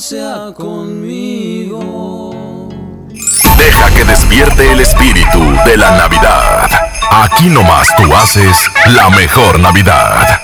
[0.00, 2.30] sea conmigo.
[3.58, 6.70] Deja que despierte el espíritu de la Navidad.
[7.10, 8.56] Aquí nomás tú haces
[8.94, 10.40] la mejor Navidad.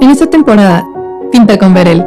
[0.00, 0.84] En esta temporada,
[1.30, 2.02] pinta con Verel.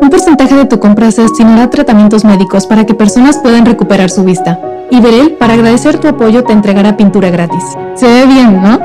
[0.00, 4.10] Un porcentaje de tu compra se destinará a tratamientos médicos para que personas puedan recuperar
[4.10, 4.60] su vista.
[4.90, 7.64] Y Verel, para agradecer tu apoyo, te entregará pintura gratis.
[7.96, 8.78] Se ve bien, ¿no?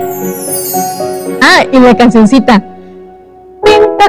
[1.42, 2.64] Ah, y la cancioncita.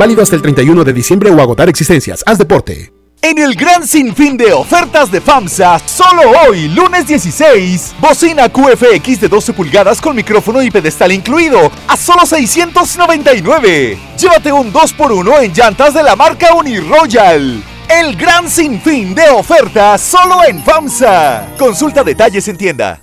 [0.00, 2.24] Válido hasta el 31 de diciembre o agotar existencias.
[2.24, 2.90] Haz deporte.
[3.20, 9.28] En el gran sinfín de ofertas de FAMSA, solo hoy, lunes 16, bocina QFX de
[9.28, 13.98] 12 pulgadas con micrófono y pedestal incluido, a solo 699.
[14.16, 17.62] Llévate un 2x1 en llantas de la marca Uniroyal.
[17.86, 21.56] El gran sinfín de ofertas solo en FAMSA.
[21.58, 23.02] Consulta detalles en tienda.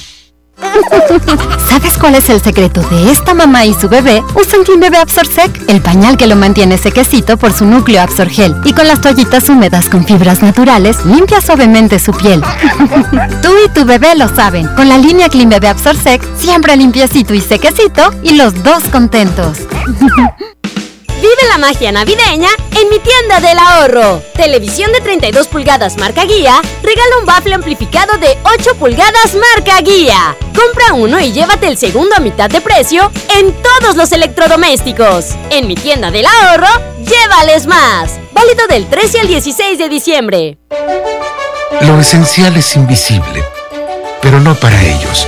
[1.69, 4.23] ¿Sabes cuál es el secreto de esta mamá y su bebé?
[4.35, 8.55] Usan Clean Bebé Absorsec, el pañal que lo mantiene sequecito por su núcleo Absorgel.
[8.65, 12.41] Y con las toallitas húmedas con fibras naturales, limpia suavemente su piel.
[13.41, 14.67] Tú y tu bebé lo saben.
[14.75, 19.59] Con la línea Clean Bebé Absorsec, siempre limpiecito y sequecito y los dos contentos.
[21.21, 24.23] Vive la magia navideña en mi tienda del ahorro.
[24.33, 30.35] Televisión de 32 pulgadas marca guía, regala un bafle amplificado de 8 pulgadas marca guía.
[30.55, 35.35] Compra uno y llévate el segundo a mitad de precio en todos los electrodomésticos.
[35.51, 36.69] En mi tienda del ahorro,
[37.05, 38.19] llévales más.
[38.31, 40.57] Válido del 13 al 16 de diciembre.
[41.81, 43.43] Lo esencial es invisible,
[44.23, 45.27] pero no para ellos.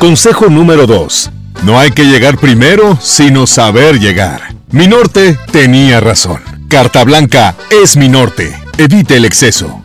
[0.00, 1.30] Consejo número 2.
[1.62, 4.54] No hay que llegar primero, sino saber llegar.
[4.70, 6.40] Mi norte tenía razón.
[6.70, 8.58] Carta Blanca es mi norte.
[8.78, 9.84] Evite el exceso.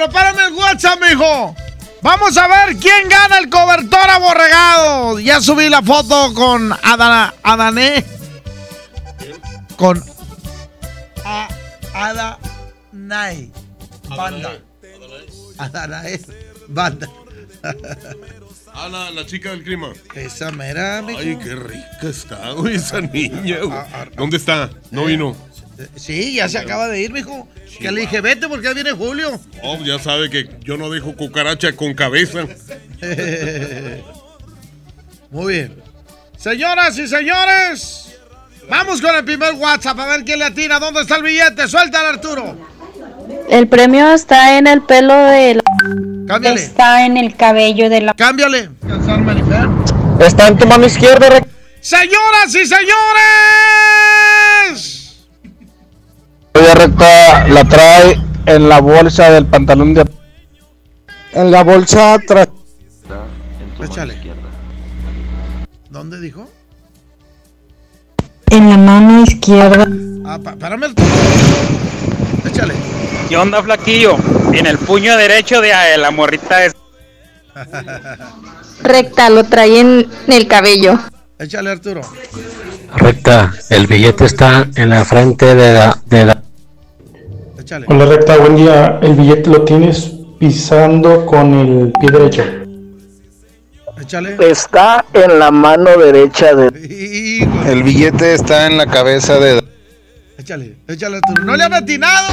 [0.00, 1.54] Prepárame el WhatsApp, mijo.
[2.02, 5.20] Vamos a ver quién gana el cobertor aborregado.
[5.20, 8.04] Ya subí la foto con Adana, Adané.
[9.76, 10.02] Con
[11.24, 11.48] a,
[11.92, 13.52] Adanay.
[14.08, 14.58] Banda.
[15.58, 16.20] Adanae.
[16.68, 17.08] Banda.
[18.72, 19.92] Ah, la, la chica del clima.
[20.14, 21.18] Esa mera, mijo.
[21.18, 23.78] Ay, qué rica está, güey, esa niña, güey.
[24.16, 24.70] ¿Dónde está?
[24.90, 25.36] No vino.
[25.96, 27.48] Sí, ya se acaba de ir, mijo.
[27.78, 29.40] Que le dije, vete porque ya viene Julio.
[29.62, 32.46] Oh, ya sabe que yo no dejo cucaracha con cabeza.
[35.30, 35.82] Muy bien.
[36.36, 38.16] Señoras y señores,
[38.68, 40.78] vamos con el primer WhatsApp a ver quién le atira.
[40.78, 41.68] ¿Dónde está el billete?
[41.68, 42.56] Suéltale, Arturo.
[43.48, 45.62] El premio está en el pelo de la...
[46.26, 46.62] Cámbiale.
[46.62, 48.14] Está en el cabello de la...
[48.14, 48.70] Cámbiale.
[50.20, 51.40] Está en tu mano izquierda.
[51.80, 53.79] Señoras y señores.
[56.86, 60.04] Recta, la trae en la bolsa del pantalón de...
[61.32, 62.48] En la bolsa trae...
[63.82, 64.16] Échale.
[65.90, 66.48] ¿Dónde dijo?
[68.50, 69.86] En la mano izquierda.
[70.24, 70.94] Ah, pa- párame el...
[72.46, 72.74] Échale.
[73.28, 74.16] ¿Qué onda, flaquillo?
[74.52, 76.72] En el puño derecho de eh, la morrita de...
[78.82, 80.98] Recta, lo trae en el cabello.
[81.38, 82.00] Échale, Arturo.
[82.96, 85.98] Recta, el billete está en la frente de la...
[86.06, 86.39] De la...
[87.70, 87.86] Échale.
[87.88, 88.98] Hola recta, buen día.
[89.00, 90.10] El billete lo tienes
[90.40, 92.42] pisando con el pie derecho.
[93.96, 94.36] Échale.
[94.40, 96.66] Está en la mano derecha de...
[97.68, 99.62] El billete está en la cabeza de...
[100.36, 101.44] Échale, échale, Arturo.
[101.44, 102.26] ¡No le han atinado!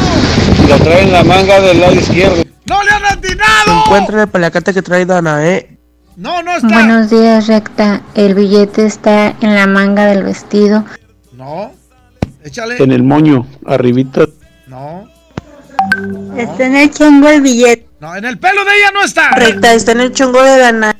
[0.67, 2.43] Lo trae en la manga del lado izquierdo.
[2.65, 3.83] ¡No le han atinado!
[3.85, 5.77] Encuentra el palacate que trae Danae.
[6.15, 6.67] No, no está.
[6.67, 8.01] Buenos días, Recta.
[8.15, 10.83] El billete está en la manga del vestido.
[11.33, 11.73] No.
[12.43, 12.81] Échale.
[12.81, 14.25] En el moño, arribita.
[14.65, 15.15] No.
[16.37, 17.87] Está en el chongo el billete.
[17.99, 19.31] No, en el pelo de ella no está.
[19.31, 20.95] Recta, está en el chongo de Dana.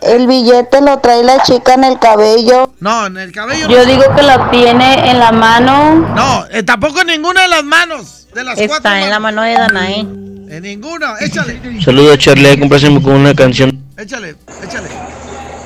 [0.00, 2.74] El billete lo trae la chica en el cabello.
[2.80, 3.68] No, en el cabello.
[3.68, 3.84] Yo no.
[3.86, 5.94] digo que lo tiene en la mano.
[6.14, 8.26] No, eh, tampoco en ninguna de las manos.
[8.34, 8.76] De las cuatro.
[8.76, 10.00] Está en la mano de Danae.
[10.00, 11.14] En ninguna.
[11.20, 11.60] Échale.
[11.82, 12.58] Saludos, Charlie.
[12.58, 13.82] Compláceme con una canción.
[13.96, 14.88] Échale, échale.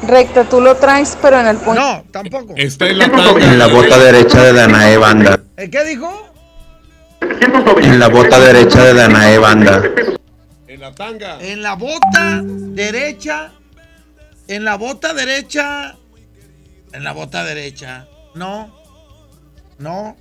[0.06, 1.80] Recta, tú lo traes, pero en el puño.
[1.80, 2.54] No, tampoco.
[2.56, 3.04] Está en la.
[3.06, 5.40] En la bota derecha de Danae Banda.
[5.56, 6.27] ¿Eh, ¿Qué dijo?
[7.20, 9.82] En la bota derecha de Danae Banda.
[10.66, 11.38] En la tanga.
[11.40, 13.50] En la bota derecha.
[14.46, 15.96] En la bota derecha.
[16.92, 18.06] En la bota derecha.
[18.34, 18.74] No.
[19.78, 20.16] No.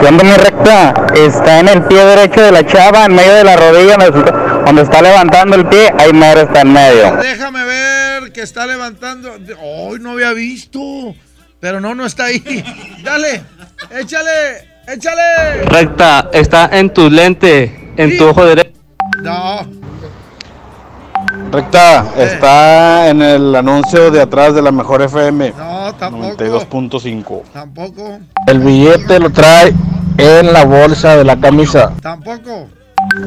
[0.00, 1.06] ¿Qué onda, mi recta?
[1.14, 5.02] Está en el pie derecho de la chava, en medio de la rodilla, donde está-
[5.02, 7.16] levantando el pie, ahí mero está en medio.
[7.16, 9.36] Déjame ver que está levantando.
[9.60, 11.14] Hoy no había visto.
[11.60, 12.64] Pero no, no está ahí.
[13.02, 13.42] Dale.
[13.90, 14.67] Échale.
[14.88, 15.64] Échale.
[15.66, 18.72] Recta, está en tu lente, en tu ojo derecho.
[19.22, 19.66] No.
[21.52, 25.52] Recta, está en el anuncio de atrás de la mejor FM.
[25.58, 26.42] No, tampoco.
[26.42, 27.42] 92.5.
[27.52, 28.18] Tampoco.
[28.46, 29.74] El billete lo trae
[30.16, 31.92] en la bolsa de la camisa.
[32.00, 32.68] Tampoco.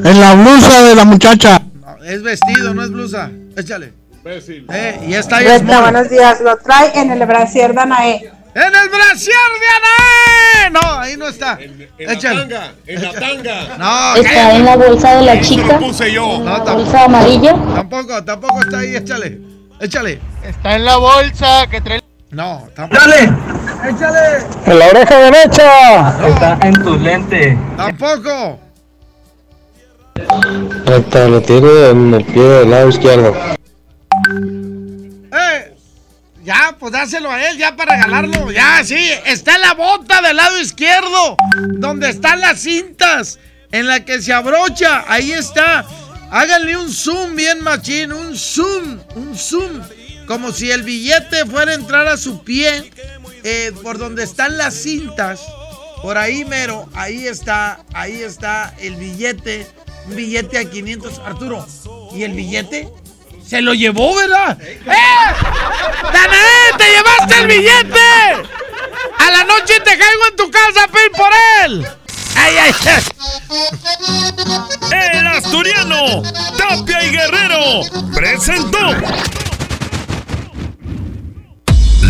[0.04, 1.62] En la blusa de la muchacha.
[1.80, 3.30] No, es vestido, no es blusa.
[3.56, 3.92] Échale.
[4.24, 6.40] Eh, y está ahí Recta, buenos días.
[6.40, 8.32] Lo trae en el brasier Danae.
[8.54, 10.70] ¡En el brasier de Anae!
[10.72, 11.58] No, ahí no está.
[11.98, 12.42] Échale.
[12.86, 13.76] En la tanga.
[13.78, 15.78] No, Está en la bolsa de la chica.
[15.78, 16.38] puse yo.
[16.40, 16.76] No, tampoco.
[16.84, 17.56] Bolsa amarilla.
[17.74, 18.96] Tampoco, tampoco está ahí.
[18.96, 19.38] Échale.
[19.80, 20.20] Échale.
[20.44, 22.00] Está en la bolsa que trae.
[22.30, 23.02] No, tampoco.
[23.02, 24.44] Échale.
[24.66, 26.28] En la oreja derecha.
[26.28, 27.58] Está en tu lente.
[27.76, 28.60] Tampoco.
[30.84, 33.34] Recta, lo tiene en el pie del lado izquierdo.
[36.42, 38.50] Ya, pues dáselo a él, ya para regalarlo.
[38.50, 41.36] Ya, sí, está la bota del lado izquierdo,
[41.74, 43.38] donde están las cintas,
[43.70, 45.04] en la que se abrocha.
[45.06, 45.86] Ahí está.
[46.30, 49.82] Háganle un zoom bien machín, un zoom, un zoom.
[50.26, 52.90] como si el billete fuera a entrar a su pie
[53.44, 55.40] eh, por donde están las cintas.
[56.00, 59.66] Por ahí mero, ahí está, ahí está el billete,
[60.06, 61.66] un billete a 500, Arturo.
[62.12, 62.88] ¿Y el billete?
[63.52, 64.56] Se lo llevó, ¿verdad?
[64.62, 64.78] ¡Eh!
[66.10, 68.48] ¡Danae, te llevaste el billete!
[69.18, 71.30] A la noche te caigo en tu casa a pedir por
[71.60, 71.86] él.
[72.34, 72.74] ¡Ay, ay!
[74.90, 76.22] El asturiano,
[76.56, 77.82] Tapia y Guerrero,
[78.14, 78.78] presentó.